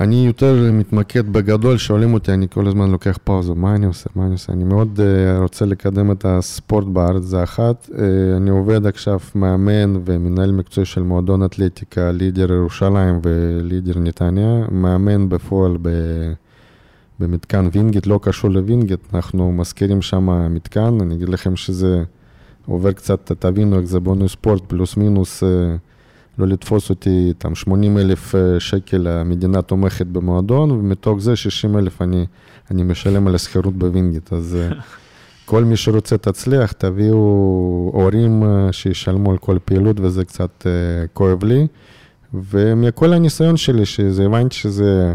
[0.00, 4.24] אני יותר מתמקד בגדול, שואלים אותי, אני כל הזמן לוקח פאוזה, מה אני עושה, מה
[4.24, 4.52] אני עושה?
[4.52, 7.88] אני מאוד uh, רוצה לקדם את הספורט בארץ, זה אחת.
[7.92, 7.98] Uh,
[8.36, 15.76] אני עובד עכשיו מאמן ומנהל מקצועי של מועדון אתלטיקה, לידר ירושלים ולידר נתניה, מאמן בפועל
[15.82, 15.88] ב...
[17.20, 22.02] במתקן וינגייט, לא קשור לווינגייט, אנחנו מזכירים שם מתקן, אני אגיד לכם שזה...
[22.66, 25.76] עובר קצת, תבינו איך זה בונוס ספורט, פלוס מינוס, אה,
[26.38, 32.02] לא לתפוס אותי, איזה 80 אלף אה, שקל המדינה תומכת במועדון, ומתוך זה 60 אלף
[32.02, 32.26] אני,
[32.70, 34.32] אני משלם על השכירות בווינגיט.
[34.32, 34.76] אז אה,
[35.44, 37.16] כל מי שרוצה תצליח, תביאו
[37.94, 40.66] הורים אה, שישלמו על כל פעילות, וזה קצת
[41.12, 41.66] כואב לי.
[42.34, 45.14] ומכל הניסיון שלי, שזה הבנתי שזה...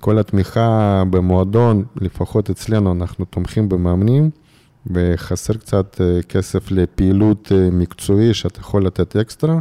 [0.00, 4.30] כל התמיכה במועדון, לפחות אצלנו, אנחנו תומכים במאמנים,
[4.86, 9.58] וחסר קצת כסף לפעילות מקצועי שאתה יכול לתת אקסטרה.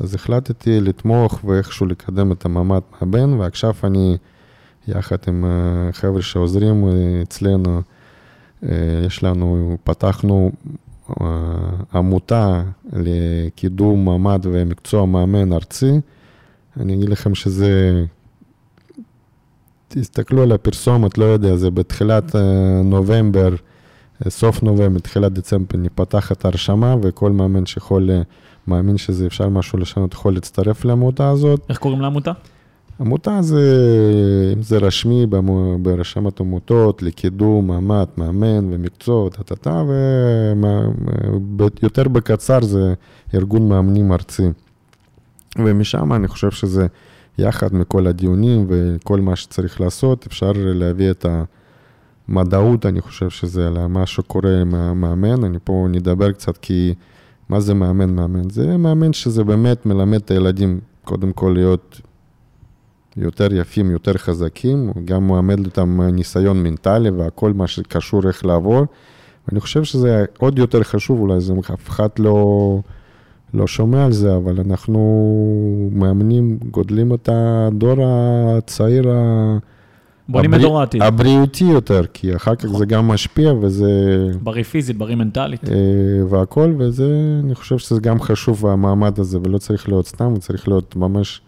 [0.00, 4.16] אז החלטתי לתמוך ואיכשהו לקדם את המעמד מהבן, ועכשיו אני,
[4.88, 6.84] יחד עם אה, חבר'ה שעוזרים
[7.22, 7.80] אצלנו,
[9.06, 10.50] יש לנו, פתחנו
[11.94, 16.00] עמותה לקידום מעמד ומקצוע מאמן ארצי.
[16.80, 18.04] אני אגיד לכם שזה,
[19.88, 22.34] תסתכלו על הפרסומת, לא יודע, זה בתחילת
[22.84, 23.54] נובמבר.
[24.28, 28.10] סוף נובמבר, תחילת דצמבר, נפתחת ההרשמה, וכל מאמן שיכול,
[28.68, 31.60] מאמין שזה אפשר משהו לשנות, יכול להצטרף לעמותה הזאת.
[31.68, 32.32] איך קוראים לעמותה?
[33.00, 33.62] עמותה זה,
[34.56, 35.26] אם זה רשמי
[35.82, 39.82] ברשמת עמותות, לקידום מעמד, מאמן ומקצוע, טה-טה-טה,
[41.82, 42.94] ויותר בקצר זה
[43.34, 44.48] ארגון מאמנים ארצי.
[45.58, 46.86] ומשם אני חושב שזה
[47.38, 51.26] יחד מכל הדיונים וכל מה שצריך לעשות, אפשר להביא את
[52.28, 55.44] המדעות, אני חושב שזה על מה שקורה עם המאמן.
[55.44, 56.94] אני פה נדבר קצת כי
[57.48, 58.50] מה זה מאמן מאמן?
[58.50, 62.00] זה מאמן שזה באמת מלמד את הילדים קודם כל להיות
[63.16, 68.84] יותר יפים, יותר חזקים, הוא גם מלמד אותם ניסיון מנטלי והכל מה שקשור איך לעבור.
[69.48, 72.80] ואני חושב שזה עוד יותר חשוב, אולי זה אף אחד לא,
[73.54, 75.00] לא שומע על זה, אבל אנחנו
[75.92, 79.58] מאמנים, גודלים את הדור הצעיר ה...
[80.28, 81.02] בונים את דור העתיד.
[81.02, 83.86] הבריאותי יותר, כי אחר כך זה גם משפיע וזה...
[84.42, 85.68] בריא פיזית, בריא מנטלית.
[85.68, 85.74] אה,
[86.30, 87.12] והכל, וזה,
[87.44, 91.40] אני חושב שזה גם חשוב המעמד הזה, ולא צריך להיות סתם, הוא צריך להיות ממש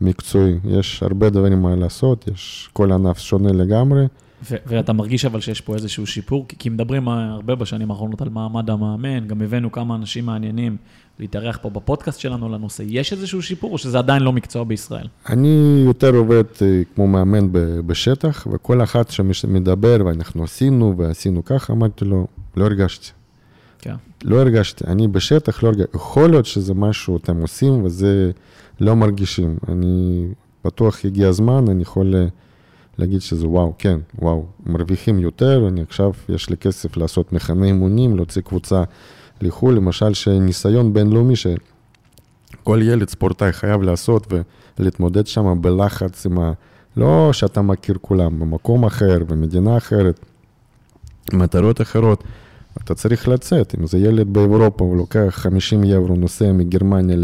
[0.00, 0.58] מקצועי.
[0.64, 4.06] יש הרבה דברים מה לעשות, יש כל ענף שונה לגמרי.
[4.50, 8.28] ו- ואתה מרגיש אבל שיש פה איזשהו שיפור, כי- כי מדברים הרבה בשנים האחרונות על
[8.28, 10.76] מעמד המאמן, גם הבאנו כמה אנשים מעניינים
[11.18, 12.84] להתארח פה בפודקאסט שלנו לנושא.
[12.86, 15.06] יש איזשהו שיפור, או שזה עדיין לא מקצוע בישראל?
[15.28, 17.48] אני יותר עובד אה, כמו מאמן
[17.86, 23.10] בשטח, וכל אחת שמדבר, ואנחנו עשינו ועשינו ככה, אמרתי לו, לא הרגשתי.
[23.78, 23.94] כן.
[24.24, 25.96] לא הרגשתי, אני בשטח לא הרגשתי.
[25.96, 28.30] יכול להיות שזה משהו אתם עושים וזה
[28.80, 29.56] לא מרגישים.
[29.68, 30.26] אני
[30.64, 32.26] בטוח הגיע הזמן, אני יכול אה,
[32.98, 38.16] להגיד שזה וואו, כן, וואו, מרוויחים יותר, אני עכשיו, יש לי כסף לעשות מחנה אימונים,
[38.16, 38.82] להוציא קבוצה
[39.40, 44.32] לחו"ל, למשל שניסיון בינלאומי שכל ילד ספורטאי חייב לעשות
[44.78, 46.52] ולהתמודד שם בלחץ עם ה...
[46.96, 50.20] לא שאתה מכיר כולם, במקום אחר, במדינה אחרת,
[51.32, 52.24] מטרות אחרות.
[52.84, 57.16] אתה צריך לצאת, אם זה ילד באירופה, הוא לוקח 50 יורו, נוסע מגרמניה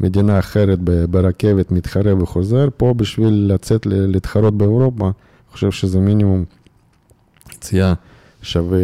[0.00, 0.78] למדינה אחרת
[1.10, 5.12] ברכבת, מתחרה וחוזר, פה בשביל לצאת להתחרות באירופה, אני
[5.52, 6.44] חושב שזה מינימום
[7.52, 7.94] יציאה
[8.42, 8.80] שווה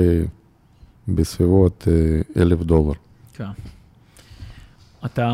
[1.14, 2.92] בסביבות אה, אלף דולר.
[3.34, 3.44] כן.
[5.04, 5.30] אתה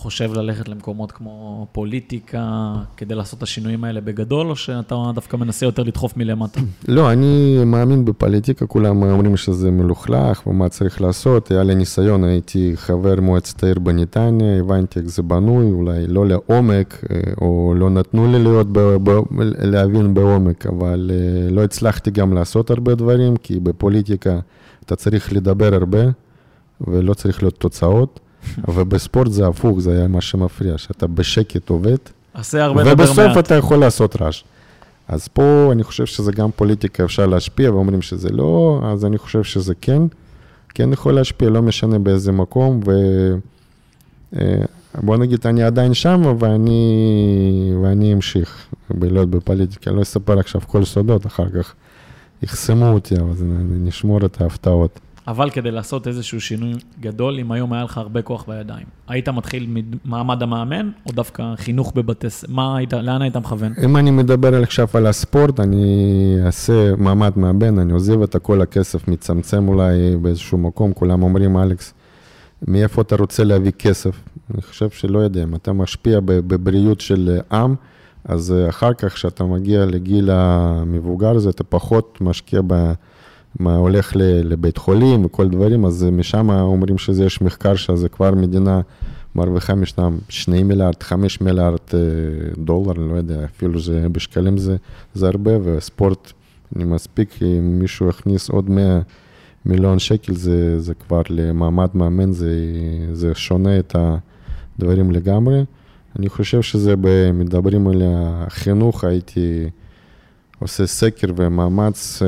[0.00, 5.66] חושב ללכת למקומות כמו פוליטיקה כדי לעשות את השינויים האלה בגדול, או שאתה דווקא מנסה
[5.66, 6.60] יותר לדחוף מלמטה?
[6.88, 11.50] לא, אני מאמין בפוליטיקה, כולם אומרים שזה מלוכלך ומה צריך לעשות.
[11.50, 17.04] היה לי ניסיון, הייתי חבר מועצת העיר בנתניה, הבנתי איך זה בנוי, אולי לא לעומק,
[17.10, 19.20] אה, או לא נתנו לי להיות, ב, ב,
[19.58, 24.38] להבין בעומק, אבל אה, לא הצלחתי גם לעשות הרבה דברים, כי בפוליטיקה
[24.84, 26.02] אתה צריך לדבר הרבה,
[26.80, 28.20] ולא צריך להיות תוצאות.
[28.68, 31.96] ובספורט זה הפוך, זה היה מה שמפריע, שאתה בשקט עובד,
[32.86, 33.38] ובסוף.
[33.38, 34.44] אתה יכול לעשות רעש.
[35.08, 39.42] אז פה אני חושב שזה גם פוליטיקה, אפשר להשפיע, ואומרים שזה לא, אז אני חושב
[39.42, 40.02] שזה כן,
[40.68, 42.90] כן יכול להשפיע, לא משנה באיזה מקום, ו...
[44.40, 44.64] אה,
[45.02, 49.90] בוא נגיד, אני עדיין שם, ואני, ואני אמשיך בלהיות בפוליטיקה.
[49.90, 51.74] לא אספר עכשיו כל סודות, אחר כך
[52.42, 55.00] יחסמו אותי, אז נשמור את ההפתעות.
[55.28, 59.66] אבל כדי לעשות איזשהו שינוי גדול, אם היום היה לך הרבה כוח בידיים, היית מתחיל
[59.68, 62.26] ממעמד המאמן, או דווקא חינוך בבתי?
[62.48, 63.72] מה היית, לאן היית מכוון?
[63.84, 69.08] אם אני מדבר עכשיו על הספורט, אני אעשה מעמד מאמן, אני עוזב את כל הכסף,
[69.08, 71.94] מצמצם אולי באיזשהו מקום, כולם אומרים, אלכס,
[72.68, 74.20] מאיפה אתה רוצה להביא כסף?
[74.54, 77.74] אני חושב שלא יודע, אם אתה משפיע בבריאות של עם,
[78.24, 82.92] אז אחר כך, כשאתה מגיע לגיל המבוגר הזה, אתה פחות משקיע ב...
[83.58, 84.12] מה הולך
[84.44, 88.80] לבית חולים וכל דברים, אז משם אומרים שזה יש מחקר שזה כבר מדינה
[89.34, 91.78] מרוויחה משם 2 מיליארד, 5 מיליארד
[92.58, 94.76] דולר, אני לא יודע, אפילו זה בשקלים זה,
[95.14, 96.32] זה הרבה, וספורט,
[96.76, 99.00] אני מספיק, אם מישהו יכניס עוד 100
[99.64, 102.54] מיליון שקל, זה, זה כבר למעמד מאמן, זה,
[103.12, 103.96] זה שונה את
[104.78, 105.64] הדברים לגמרי.
[106.18, 106.94] אני חושב שזה,
[107.34, 109.70] מדברים על החינוך, הייתי...
[110.60, 112.22] עושה סקר ומאמץ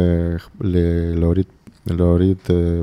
[1.14, 1.44] להוריד,
[1.86, 2.36] להוריד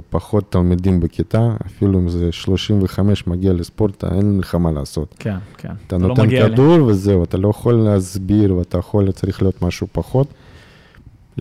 [0.10, 5.16] פחות תלמידים בכיתה, אפילו אם זה 35 מגיע לספורט, אין לך מה לעשות.
[5.20, 5.74] כן, כן.
[5.88, 6.88] אתה נותן לא כדור אליהם.
[6.88, 10.28] וזהו, אתה לא יכול להסביר ואתה יכול, צריך להיות משהו פחות.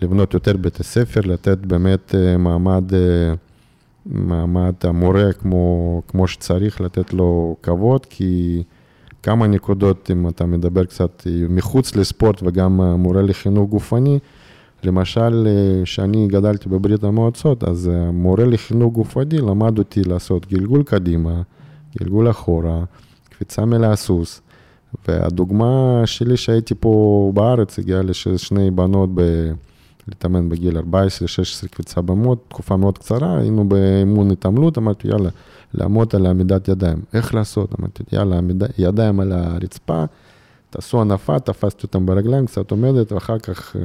[0.01, 2.83] לבנות יותר בית הספר, לתת באמת מעמד,
[4.05, 8.63] מעמד המורה כמו, כמו שצריך, לתת לו כבוד, כי...
[9.23, 14.19] כמה נקודות, אם אתה מדבר קצת מחוץ לספורט וגם מורה לחינוך גופני,
[14.83, 15.47] למשל,
[15.83, 21.41] כשאני גדלתי בברית המועצות, אז מורה לחינוך גופני למד אותי לעשות גלגול קדימה,
[21.99, 22.83] גלגול אחורה,
[23.29, 24.41] קפיצה מלהסוס,
[25.07, 29.21] והדוגמה שלי שהייתי פה בארץ, הגיעה לשני בנות ב...
[30.09, 30.81] להתאמן בגיל 14-16
[31.71, 35.29] קפיצה במות, תקופה מאוד קצרה, היינו באימון התעמלות, אמרתי יאללה,
[35.73, 37.01] לעמוד על עמידת ידיים.
[37.13, 37.79] איך לעשות?
[37.79, 40.03] אמרתי, יאללה, עמיד, ידיים על הרצפה,
[40.69, 43.81] תעשו הנפה, תפסתי אותם ברגליים, קצת עומדת, ואחר כך אה,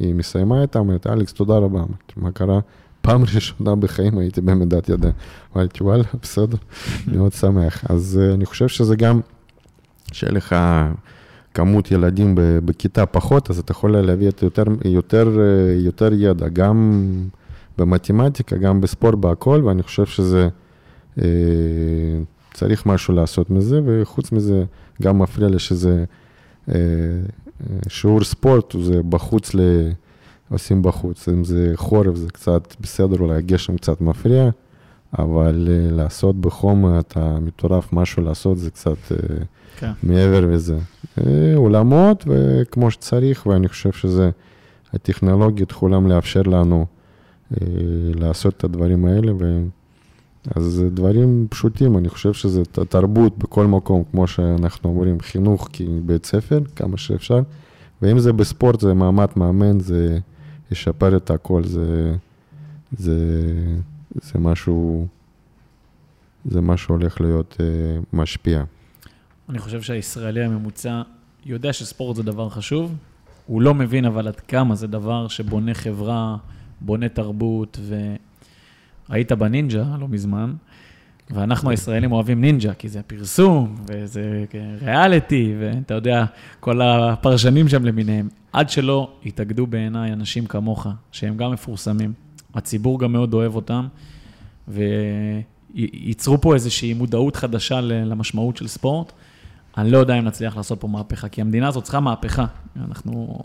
[0.00, 1.78] היא מסיימה איתה, אומרת, אלכס, תודה רבה.
[1.78, 2.60] אמרתי, מה קרה?
[3.00, 5.14] פעם ראשונה בחיים הייתי במדת ידיים.
[5.56, 6.56] אמרתי, וואלה, בסדר,
[7.12, 7.84] מאוד שמח.
[7.88, 9.20] אז uh, אני חושב שזה גם,
[10.12, 10.56] שיהיה לך
[11.54, 17.02] כמות ילדים בכיתה פחות, אז אתה יכול להביא יותר, יותר, אה, יותר ידע, גם
[17.78, 20.48] במתמטיקה, גם בספורט, בהכל, ואני חושב שזה,
[21.18, 21.20] uh,
[22.54, 24.64] צריך משהו לעשות מזה, וחוץ מזה,
[25.02, 26.04] גם מפריע לי שזה
[26.68, 26.72] uh,
[27.88, 29.60] שיעור ספורט, זה בחוץ ל...
[30.50, 31.28] עושים בחוץ.
[31.28, 34.50] אם זה חורף זה קצת בסדר, אולי הגשם קצת מפריע,
[35.18, 38.96] אבל לעשות בחום אתה מטורף, משהו לעשות זה קצת
[39.78, 39.90] כן.
[40.02, 40.78] מעבר לזה.
[41.54, 44.30] אולמות וכמו שצריך, ואני חושב שזה,
[44.94, 46.86] הטכנולוגיות יכולים לאפשר לנו
[48.14, 49.32] לעשות את הדברים האלה.
[49.38, 49.62] ו...
[50.54, 56.26] אז זה דברים פשוטים, אני חושב שזה תרבות בכל מקום, כמו שאנחנו אומרים, חינוך כבית
[56.26, 57.40] ספר, כמה שאפשר.
[58.02, 60.18] ואם זה בספורט, זה מעמד מאמן, זה
[60.70, 62.14] ישפר את הכל, זה,
[62.92, 63.18] זה,
[64.14, 65.06] זה משהו,
[66.44, 68.64] זה משהו הולך להיות uh, משפיע.
[69.48, 71.02] אני חושב שהישראלי הממוצע
[71.46, 72.94] יודע שספורט זה דבר חשוב,
[73.46, 76.36] הוא לא מבין אבל עד כמה זה דבר שבונה חברה,
[76.80, 77.78] בונה תרבות,
[79.08, 80.52] והיית בנינג'ה לא מזמן,
[81.30, 84.44] ואנחנו הישראלים אוהבים נינג'ה, כי זה פרסום, וזה
[84.80, 86.24] ריאליטי, ואתה יודע,
[86.60, 88.28] כל הפרשנים שם למיניהם.
[88.52, 92.12] עד שלא יתאגדו בעיניי אנשים כמוך, שהם גם מפורסמים,
[92.54, 93.86] הציבור גם מאוד אוהב אותם,
[94.68, 99.12] וייצרו פה איזושהי מודעות חדשה למשמעות של ספורט.
[99.78, 102.46] אני לא יודע אם נצליח לעשות פה מהפכה, כי המדינה הזאת צריכה מהפכה.
[102.88, 103.38] אנחנו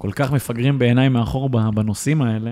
[0.00, 2.50] כל כך מפגרים בעיניי מאחור בנושאים האלה,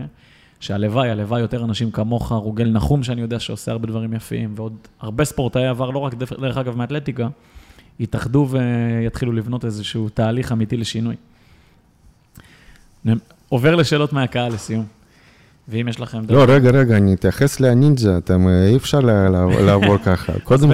[0.61, 5.25] שהלוואי, הלוואי יותר אנשים כמוך, רוגל נחום, שאני יודע שעושה הרבה דברים יפים, ועוד הרבה
[5.25, 7.29] ספורטאי עבר, לא רק דרך אגב מאתלטיקה,
[8.01, 11.15] יתאחדו ויתחילו לבנות איזשהו תהליך אמיתי לשינוי.
[13.49, 14.85] עובר לשאלות מהקהל לסיום.
[15.69, 16.19] ואם יש לכם...
[16.29, 20.33] לא, רגע, רגע, אני אתייחס לנינג'ה, אתם, אי אפשר לעבור ככה.
[20.45, 20.71] קודם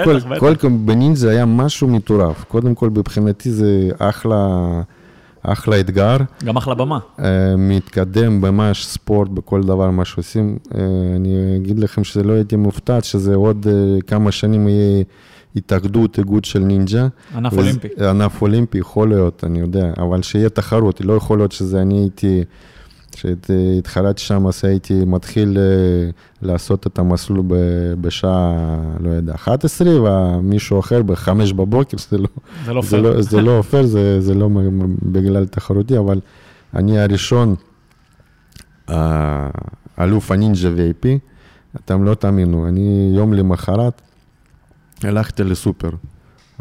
[0.61, 2.45] כל, בנינג'ה היה משהו מטורף.
[2.45, 4.59] קודם כל, מבחינתי זה אחלה,
[5.45, 6.17] אחלה אתגר.
[6.45, 6.99] גם אחלה במה.
[7.19, 10.57] אה, מתקדם ממש ספורט בכל דבר, מה שעושים.
[10.75, 10.81] אה,
[11.17, 15.05] אני אגיד לכם שזה לא הייתי מופתע, שזה עוד אה, כמה שנים יהיה...
[15.57, 17.07] התאגדות, איגוד של נינג'ה.
[17.37, 17.89] ענף וזה, אולימפי.
[18.09, 22.45] ענף אולימפי, יכול להיות, אני יודע, אבל שיהיה תחרות, לא יכול להיות שזה אני הייתי,
[23.15, 26.11] כשהתחלתי שם, אז הייתי מתחיל אה,
[26.43, 27.43] לעשות את המסלול
[28.01, 28.55] בשעה,
[29.01, 32.29] לא יודע, 11, ומישהו אחר ב-5 בבוקר, זה לא,
[32.65, 34.49] זה לא זה לא, זה לא זה, זה לא
[35.03, 36.21] בגלל תחרותי, אבל
[36.75, 37.55] אני הראשון,
[39.99, 41.07] אלוף הנינג'ה VIP,
[41.77, 44.03] אתם לא תאמינו, אני יום למחרת,
[45.03, 45.91] הלכתי לסופר.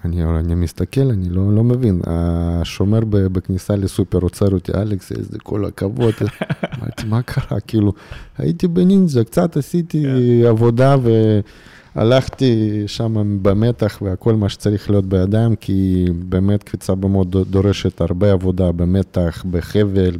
[0.06, 2.02] אני, אני מסתכל, אני לא, לא מבין.
[2.08, 6.14] השומר בכניסה לסופר עוצר אותי, אלכס, איזה כל הכבוד.
[6.80, 7.60] אמרתי, מה קרה?
[7.60, 7.94] כאילו,
[8.38, 10.44] הייתי בנינג'ה, קצת עשיתי yeah.
[10.44, 10.48] כן.
[10.48, 10.96] עבודה
[11.96, 18.72] והלכתי שם במתח והכל מה שצריך להיות בידיים, כי באמת קפיצה במוד דורשת הרבה עבודה
[18.72, 20.18] במתח, בחבל,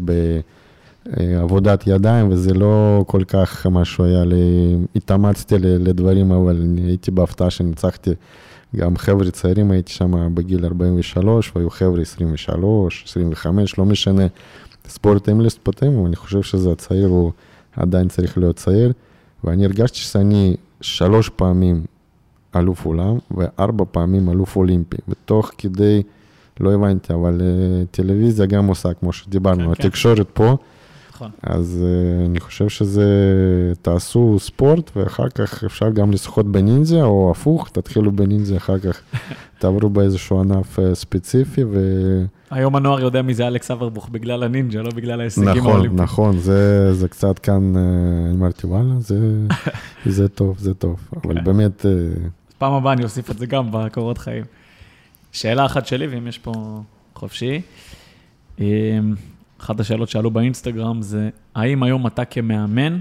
[1.06, 8.12] בעבודת ידיים, וזה לא כל כך משהו היה לי, התאמצתי לדברים, אבל הייתי בהפתעה שניצחתי.
[8.76, 14.28] גם חבר'ה צעירים הייתי שם בגיל 43, והיו חבר'ה 23, 25, לא משנה.
[14.88, 17.32] ספורטאים לספורטאים, אבל אני חושב שזה הצעיר, הוא
[17.78, 18.94] עדיין צריך להיות צעיר.
[19.44, 21.84] ואני הרגשתי שאני שלוש פעמים
[22.56, 24.98] אלוף עולם וארבע פעמים אלוף אולימפי.
[25.08, 26.04] ותוך כדי,
[26.60, 30.24] לא הבנתי, אבל uh, טלוויזיה גם עושה, כמו שדיברנו, כן, התקשורת כן.
[30.34, 30.58] פה.
[31.16, 31.32] נכון.
[31.44, 33.04] אז uh, אני חושב שזה,
[33.82, 39.02] תעשו ספורט, ואחר כך אפשר גם לשחות בנינזיה, או הפוך, תתחילו בנינזיה, אחר כך
[39.60, 41.80] תעברו באיזשהו ענף uh, ספציפי, ו...
[42.52, 46.04] היום הנוער יודע מי זה אלכס אברבוך, בגלל הנינג'ה, לא בגלל ההישגים נכון, האולימפיים.
[46.04, 49.18] נכון, נכון, זה, זה קצת כאן, uh, אמרתי, וואלה, זה,
[50.06, 51.44] זה טוב, זה טוב, אבל כן.
[51.44, 51.82] באמת...
[51.82, 52.20] Uh...
[52.58, 54.44] פעם הבאה אני אוסיף את זה גם בקורות חיים.
[55.32, 56.82] שאלה אחת שלי, ואם יש פה
[57.16, 57.62] חופשי.
[59.64, 63.00] אחת השאלות שעלו באינסטגרם זה, האם היום אתה כמאמן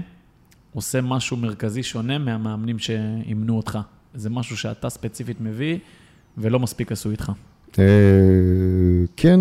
[0.73, 3.79] עושה משהו מרכזי שונה מהמאמנים שאימנו אותך?
[4.13, 5.77] זה משהו שאתה ספציפית מביא
[6.37, 7.31] ולא מספיק עשו איתך.
[7.79, 7.85] אה,
[9.17, 9.39] כן,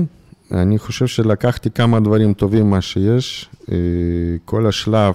[0.53, 3.49] אני חושב שלקחתי כמה דברים טובים מה שיש.
[3.73, 3.77] אה,
[4.45, 5.14] כל השלב,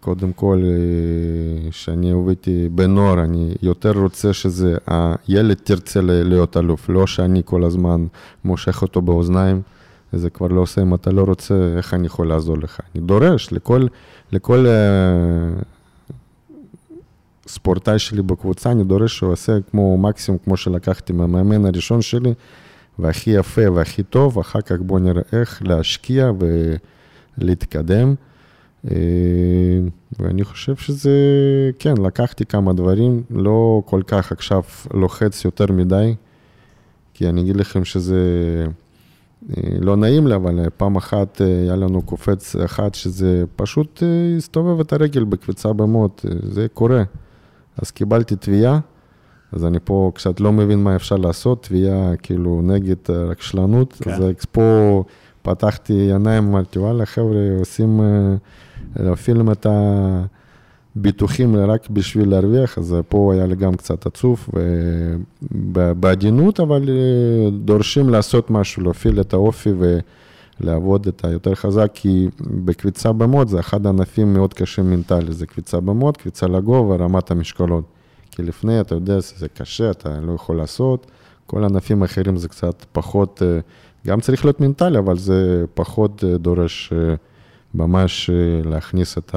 [0.00, 7.06] קודם כל, אה, שאני עובדתי בנוער, אני יותר רוצה שזה, הילד תרצה להיות אלוף, לא
[7.06, 8.06] שאני כל הזמן
[8.44, 9.62] מושך אותו באוזניים.
[10.12, 12.80] זה כבר לא עושה, אם אתה לא רוצה, איך אני יכול לעזור לך?
[12.94, 13.86] אני דורש לכל,
[14.32, 15.64] לכל uh,
[17.48, 22.34] ספורטאי שלי בקבוצה, אני דורש שהוא עושה כמו מקסימום, כמו שלקחתי מהמאמן הראשון שלי,
[22.98, 26.30] והכי יפה והכי טוב, אחר כך בואו נראה איך להשקיע
[27.38, 28.14] ולהתקדם.
[28.90, 28.96] אה,
[30.18, 31.10] ואני חושב שזה,
[31.78, 34.62] כן, לקחתי כמה דברים, לא כל כך עכשיו
[34.94, 36.14] לוחץ יותר מדי,
[37.14, 38.20] כי אני אגיד לכם שזה
[39.80, 44.02] לא נעים לי, אבל פעם אחת אה, היה לנו קופץ אחד שזה פשוט
[44.36, 47.02] הסתובב את הרגל בקפיצה במוט, זה קורה.
[47.76, 48.78] אז קיבלתי תביעה,
[49.52, 54.10] אז אני פה קצת לא מבין מה אפשר לעשות, תביעה כאילו נגד רקשלנות, כן.
[54.10, 54.22] אז
[54.52, 55.04] פה
[55.42, 58.00] פתחתי עיניים, אמרתי, וואלה, חבר'ה, עושים...
[59.12, 59.66] אפילו את
[60.96, 64.48] הביטוחים רק בשביל להרוויח, אז פה היה לי גם קצת עצוב,
[66.00, 69.70] בעדינות, אבל אה, דורשים לעשות משהו, להפעיל את האופי
[70.60, 75.80] ולעבוד את היותר חזק, כי בקביצה במוד זה אחד הענפים מאוד קשים מנטלי, זה קביצה
[75.80, 77.84] במוד, קביצה לגובה, רמת המשקולות.
[78.30, 81.06] כי לפני, אתה יודע, זה קשה, אתה לא יכול לעשות.
[81.46, 83.58] כל הענפים האחרים זה קצת פחות, אה,
[84.06, 86.92] גם צריך להיות מנטלי, אבל זה פחות אה, דורש
[87.74, 88.30] ממש
[88.64, 89.34] להכניס את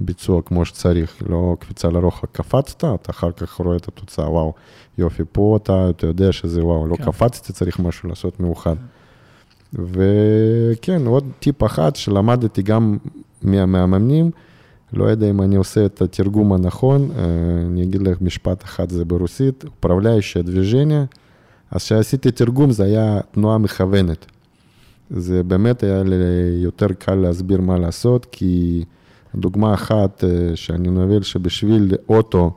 [0.00, 2.26] הביצוע כמו שצריך, לא קפיצה לרוחב.
[2.32, 4.52] קפצת, אתה אחר כך רואה את התוצאה, וואו,
[4.98, 7.04] יופי, פה אתה, אתה יודע שזה וואו, לא כן.
[7.04, 8.76] קפצתי, צריך משהו לעשות מיוחד.
[9.72, 12.96] וכן, עוד טיפ אחד שלמדתי גם
[13.42, 14.30] מהמאמנים,
[14.92, 17.24] לא יודע אם אני עושה את התרגום הנכון, אה,
[17.66, 21.04] אני אגיד לך משפט אחד, זה ברוסית, управляющее движение,
[21.70, 24.26] אז כשעשיתי תרגום זה היה תנועה מכוונת.
[25.10, 26.16] זה באמת היה לי
[26.62, 28.84] יותר קל להסביר מה לעשות, כי
[29.35, 32.51] דוגמה אחת אה, שאני מבין שבשביל אוטו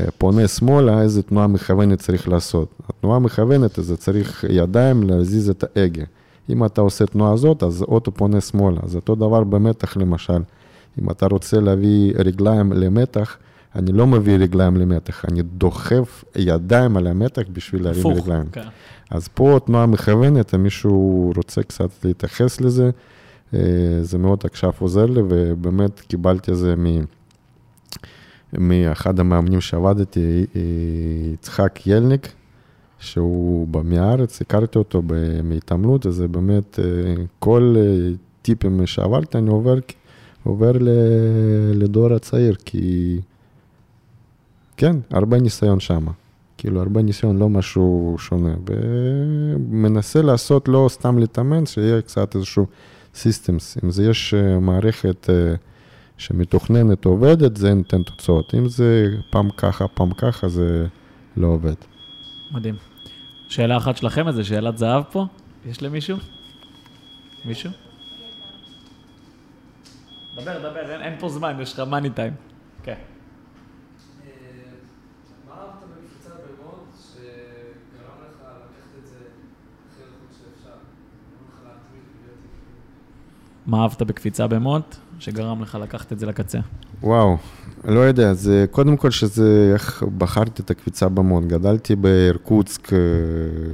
[0.00, 2.68] אה, פונה שמאלה, איזה תנועה מכוונת צריך לעשות.
[2.88, 6.04] התנועה המכוונת זה צריך ידיים להזיז את ההגה.
[6.50, 8.80] אם אתה עושה תנועה הזאת, אז אוטו פונה שמאלה.
[8.82, 10.42] אז אותו דבר במתח למשל.
[11.02, 13.36] אם אתה רוצה להביא רגליים למתח,
[13.74, 18.46] אני לא מביא רגליים למתח, אני דוחף ידיים על המתח בשביל להרים רגליים.
[18.52, 18.62] כן.
[19.10, 22.90] אז פה תנועה מכוונת, אם מישהו רוצה קצת להתייחס לזה,
[24.02, 26.86] זה מאוד עכשיו עוזר לי, ובאמת קיבלתי את זה מ...
[28.52, 30.60] מאחד המאמנים שעבדתי, אה,
[31.34, 32.32] יצחק ילניק,
[32.98, 35.02] שהוא בא מהארץ, הכרתי אותו
[35.44, 37.76] מהתעמלות, אז זה באמת, אה, כל
[38.42, 39.78] טיפים שעברתי, אני עובר,
[40.44, 40.72] עובר
[41.74, 43.18] לדור הצעיר, כי
[44.76, 46.06] כן, הרבה ניסיון שם.
[46.58, 48.54] כאילו, הרבה ניסיון, לא משהו שונה.
[48.66, 52.66] ומנסה לעשות, לא סתם להתאמן, שיהיה קצת איזשהו
[53.18, 53.78] סיסטמס.
[53.84, 55.54] אם זה יש אה, מערכת אה,
[56.18, 58.54] שמתוכננת, עובדת, זה נותן תוצאות.
[58.54, 60.86] אם זה פעם ככה, פעם ככה, זה
[61.36, 61.74] לא עובד.
[62.50, 62.74] מדהים.
[63.48, 65.26] שאלה אחת שלכם, איזה שאלת זהב פה?
[65.66, 66.16] יש למישהו?
[67.44, 67.70] מישהו?
[70.36, 72.32] דבר, דבר, אין, אין פה זמן, יש לך מאני טיים.
[72.82, 72.94] כן.
[83.68, 86.58] מה אהבת בקפיצה במוט, שגרם לך לקחת את זה לקצה?
[87.02, 87.36] וואו,
[87.84, 91.44] לא יודע, זה קודם כל שזה איך בחרתי את הקפיצה במוט.
[91.44, 92.98] גדלתי בארקוצק, אה,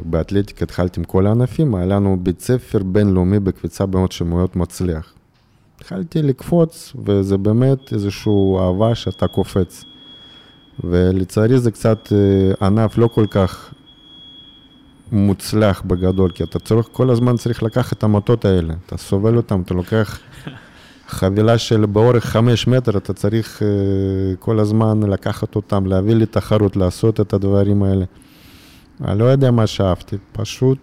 [0.04, 5.12] באתלטיקה התחלתי עם כל הענפים, היה לנו בית ספר בינלאומי בקפיצה במוט שמאוד מצליח.
[5.76, 9.84] התחלתי לקפוץ, וזה באמת איזושהי אהבה שאתה קופץ.
[10.84, 13.74] ולצערי זה קצת אה, ענף לא כל כך
[15.12, 19.60] מוצלח בגדול, כי אתה צריך, כל הזמן צריך לקחת את המטות האלה, אתה סובל אותם,
[19.60, 20.18] אתה לוקח
[21.08, 27.20] חבילה של באורך חמש מטר, אתה צריך uh, כל הזמן לקחת אותם, להביא לתחרות, לעשות
[27.20, 28.04] את הדברים האלה.
[29.04, 30.78] אני לא יודע מה שאהבתי, פשוט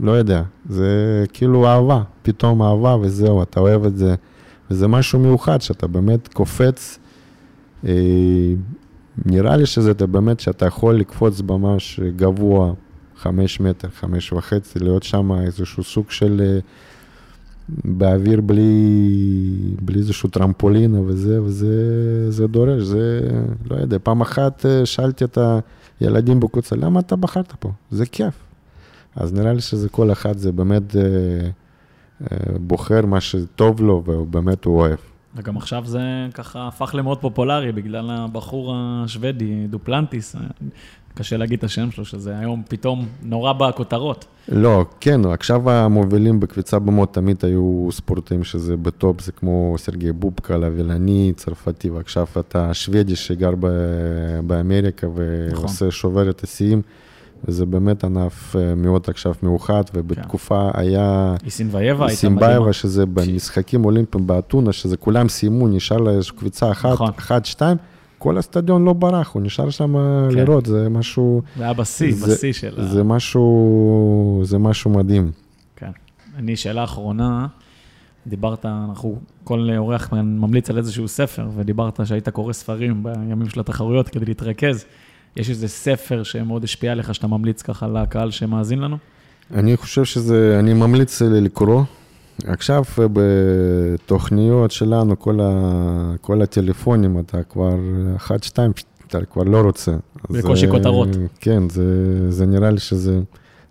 [0.00, 4.14] לא יודע, זה כאילו אהבה, פתאום אהבה וזהו, אתה אוהב את זה,
[4.70, 6.98] וזה משהו מיוחד, שאתה באמת קופץ,
[7.86, 7.92] אה,
[9.26, 12.72] נראה לי שזה באמת, שאתה יכול לקפוץ ממש גבוה.
[13.22, 16.40] חמש מטר, חמש וחצי, להיות שם איזשהו סוג של...
[16.44, 16.60] אה,
[17.84, 18.72] באוויר בלי,
[19.82, 23.20] בלי איזשהו טרמפולינה וזה, וזה זה דורש, זה,
[23.70, 25.38] לא יודע, פעם אחת אה, שאלתי את
[26.00, 27.72] הילדים בקבוצה, למה אתה בחרת פה?
[27.90, 28.34] זה כיף.
[29.16, 34.64] אז נראה לי שזה כל אחד, זה באמת אה, אה, בוחר מה שטוב לו, ובאמת
[34.64, 34.98] הוא אוהב.
[35.34, 36.00] וגם עכשיו זה
[36.34, 40.36] ככה הפך למאוד פופולרי בגלל הבחור השוודי, דופלנטיס.
[41.14, 44.24] קשה להגיד את השם שלו, שזה היום פתאום נורא בכותרות.
[44.48, 50.56] לא, כן, עכשיו המובילים בקפיצה במוט תמיד היו ספורטאים שזה בטופ, זה כמו סרגי בובקה,
[50.56, 53.50] לווילני, צרפתי, ועכשיו אתה שוודי שגר
[54.46, 55.90] באמריקה ועושה נכון.
[55.90, 56.82] שובר את השיאים.
[57.44, 60.80] וזה באמת ענף אה, מאוד עכשיו מיוחד, ובתקופה כן.
[60.80, 61.34] היה...
[61.44, 62.72] איסינבייבה הייתה מדהימה.
[62.72, 67.10] שזה במשחקים אולימפיים באתונה, שזה כולם סיימו, נשאר לה איזושהי קביצה אחת, נכון.
[67.18, 67.76] אחת, שתיים,
[68.20, 69.94] כל הסטדיון לא ברח, הוא נשאר שם
[70.30, 70.36] כן.
[70.36, 71.42] לראות, זה משהו...
[71.56, 72.86] זה היה בשיא, בשיא של ה...
[72.86, 75.30] זה משהו, זה משהו מדהים.
[75.76, 75.90] כן.
[76.36, 77.46] אני, שאלה אחרונה,
[78.26, 84.08] דיברת, אנחנו, כל אורח ממליץ על איזשהו ספר, ודיברת שהיית קורא ספרים בימים של התחרויות
[84.08, 84.84] כדי להתרכז.
[85.36, 88.96] יש איזה ספר שמאוד השפיע עליך, שאתה ממליץ ככה לקהל שמאזין לנו?
[89.54, 91.82] אני חושב שזה, אני ממליץ לקרוא.
[92.46, 97.74] עכשיו אה, בתוכניות שלנו, כל, ה, כל הטלפונים, אתה כבר,
[98.16, 98.72] אחד, שתיים,
[99.06, 99.92] אתה כבר לא רוצה.
[100.30, 101.08] בקושי כותרות.
[101.40, 103.20] כן, זה, זה נראה לי שזה,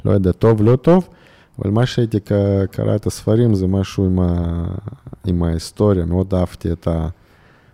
[0.05, 1.07] לא יודע, טוב, לא טוב,
[1.59, 2.20] אבל מה שהייתי
[2.72, 4.63] קרא את הספרים זה משהו עם, ה,
[5.26, 7.07] עם ההיסטוריה, מאוד אהבתי את ה,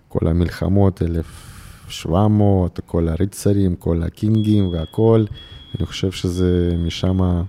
[0.09, 5.25] כל המלחמות, 1700, כל הריצרים, כל הקינגים והכל.
[5.79, 7.43] אני חושב שזה משם...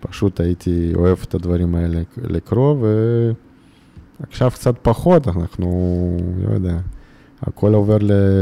[0.00, 2.86] פשוט הייתי אוהב את הדברים האלה לקרוא,
[4.20, 6.16] ועכשיו קצת פחות, אנחנו,
[6.48, 6.78] לא יודע,
[7.42, 7.96] הכל עובר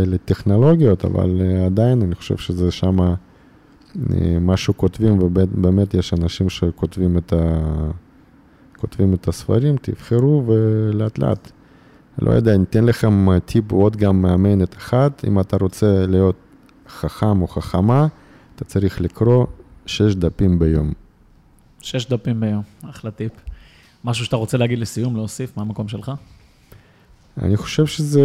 [0.07, 2.97] לטכנולוגיות, אבל אה, עדיין אני חושב שזה שם
[4.41, 7.61] משהו כותבים, ובאמת יש אנשים שכותבים את, ה...
[8.77, 11.51] כותבים את הספרים, תבחרו ולאט לאט.
[12.19, 16.37] לא יודע, ניתן לכם טיפ עוד גם מאמנת אחת, אם אתה רוצה להיות
[16.89, 18.07] חכם או חכמה,
[18.57, 19.47] אתה צריך לקרוא
[19.87, 20.93] שש דפים ביום.
[21.85, 23.33] שש דפים ביום, אחלה טיפ.
[24.05, 26.13] משהו שאתה רוצה להגיד לסיום, להוסיף מהמקום שלך?
[27.43, 28.23] אני חושב שזה...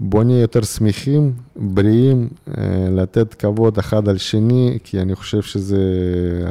[0.00, 2.28] בוא נהיה יותר שמחים, בריאים,
[2.58, 5.82] אה, לתת כבוד אחד על שני, כי אני חושב שזה...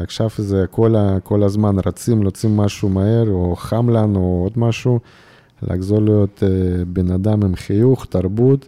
[0.04, 1.20] עכשיו זה כל, ה...
[1.24, 5.00] כל הזמן רצים, רוצים משהו מהר, או חם לנו, או עוד משהו,
[5.62, 8.68] לחזור להיות אה, בן אדם עם חיוך, תרבות,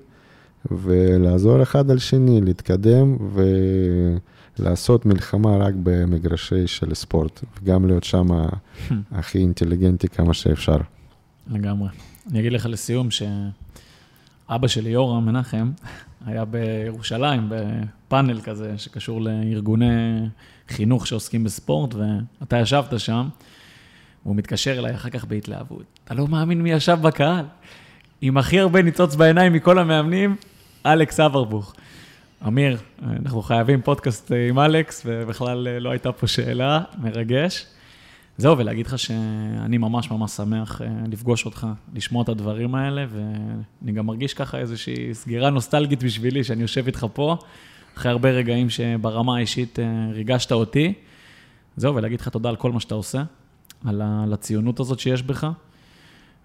[0.71, 3.17] ולעזור אחד על שני, להתקדם,
[4.59, 8.27] ולעשות מלחמה רק במגרשי של ספורט, וגם להיות שם
[9.11, 10.77] הכי אינטליגנטי כמה שאפשר.
[11.47, 11.89] לגמרי.
[12.31, 15.71] אני אגיד לך לסיום שאבא שלי, יורם מנחם,
[16.25, 20.25] היה בירושלים בפאנל כזה שקשור לארגוני
[20.69, 23.27] חינוך שעוסקים בספורט, ואתה ישבת שם,
[24.25, 25.83] והוא מתקשר אליי אחר כך בהתלהבות.
[26.03, 27.45] אתה לא מאמין מי ישב בקהל?
[28.21, 30.35] עם הכי הרבה ניצוץ בעיניים מכל המאמנים,
[30.85, 31.75] אלכס אברבוך.
[32.47, 37.65] אמיר, אנחנו חייבים פודקאסט עם אלכס, ובכלל לא הייתה פה שאלה, מרגש.
[38.37, 43.91] זהו, ולהגיד לך שאני ממש ממש שמח אה, לפגוש אותך, לשמוע את הדברים האלה, ואני
[43.91, 47.37] גם מרגיש ככה איזושהי סגירה נוסטלגית בשבילי, שאני יושב איתך פה,
[47.97, 50.93] אחרי הרבה רגעים שברמה האישית אה, ריגשת אותי.
[51.77, 53.23] זהו, ולהגיד לך תודה על כל מה שאתה עושה,
[53.85, 55.47] על הציונות הזאת שיש בך,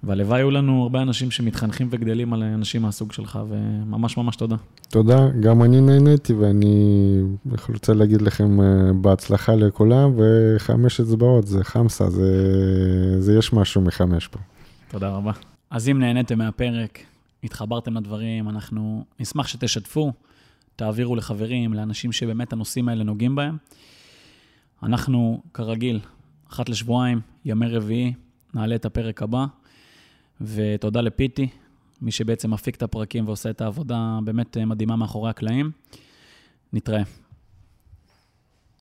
[0.02, 4.56] והלוואי יהיו לנו הרבה אנשים שמתחנכים וגדלים על אנשים מהסוג שלך, וממש ממש תודה.
[4.88, 7.20] תודה, גם אני נהניתי ואני
[7.68, 12.30] רוצה להגיד לכם אה, בהצלחה לכולם, וחמש אצבעות, זה חמסה, זה,
[13.20, 14.38] זה יש משהו מחמש פה.
[14.88, 15.32] תודה רבה.
[15.70, 16.98] אז אם נהניתם מהפרק,
[17.44, 20.12] התחברתם לדברים, אנחנו נשמח שתשתפו,
[20.76, 23.56] תעבירו לחברים, לאנשים שבאמת הנושאים האלה נוגעים בהם.
[24.82, 26.00] אנחנו, כרגיל,
[26.50, 28.12] אחת לשבועיים, ימי רביעי,
[28.54, 29.46] נעלה את הפרק הבא,
[30.40, 31.48] ותודה לפיטי,
[32.02, 35.70] מי שבעצם מפיק את הפרקים ועושה את העבודה באמת מדהימה מאחורי הקלעים.
[36.72, 37.02] נתראה.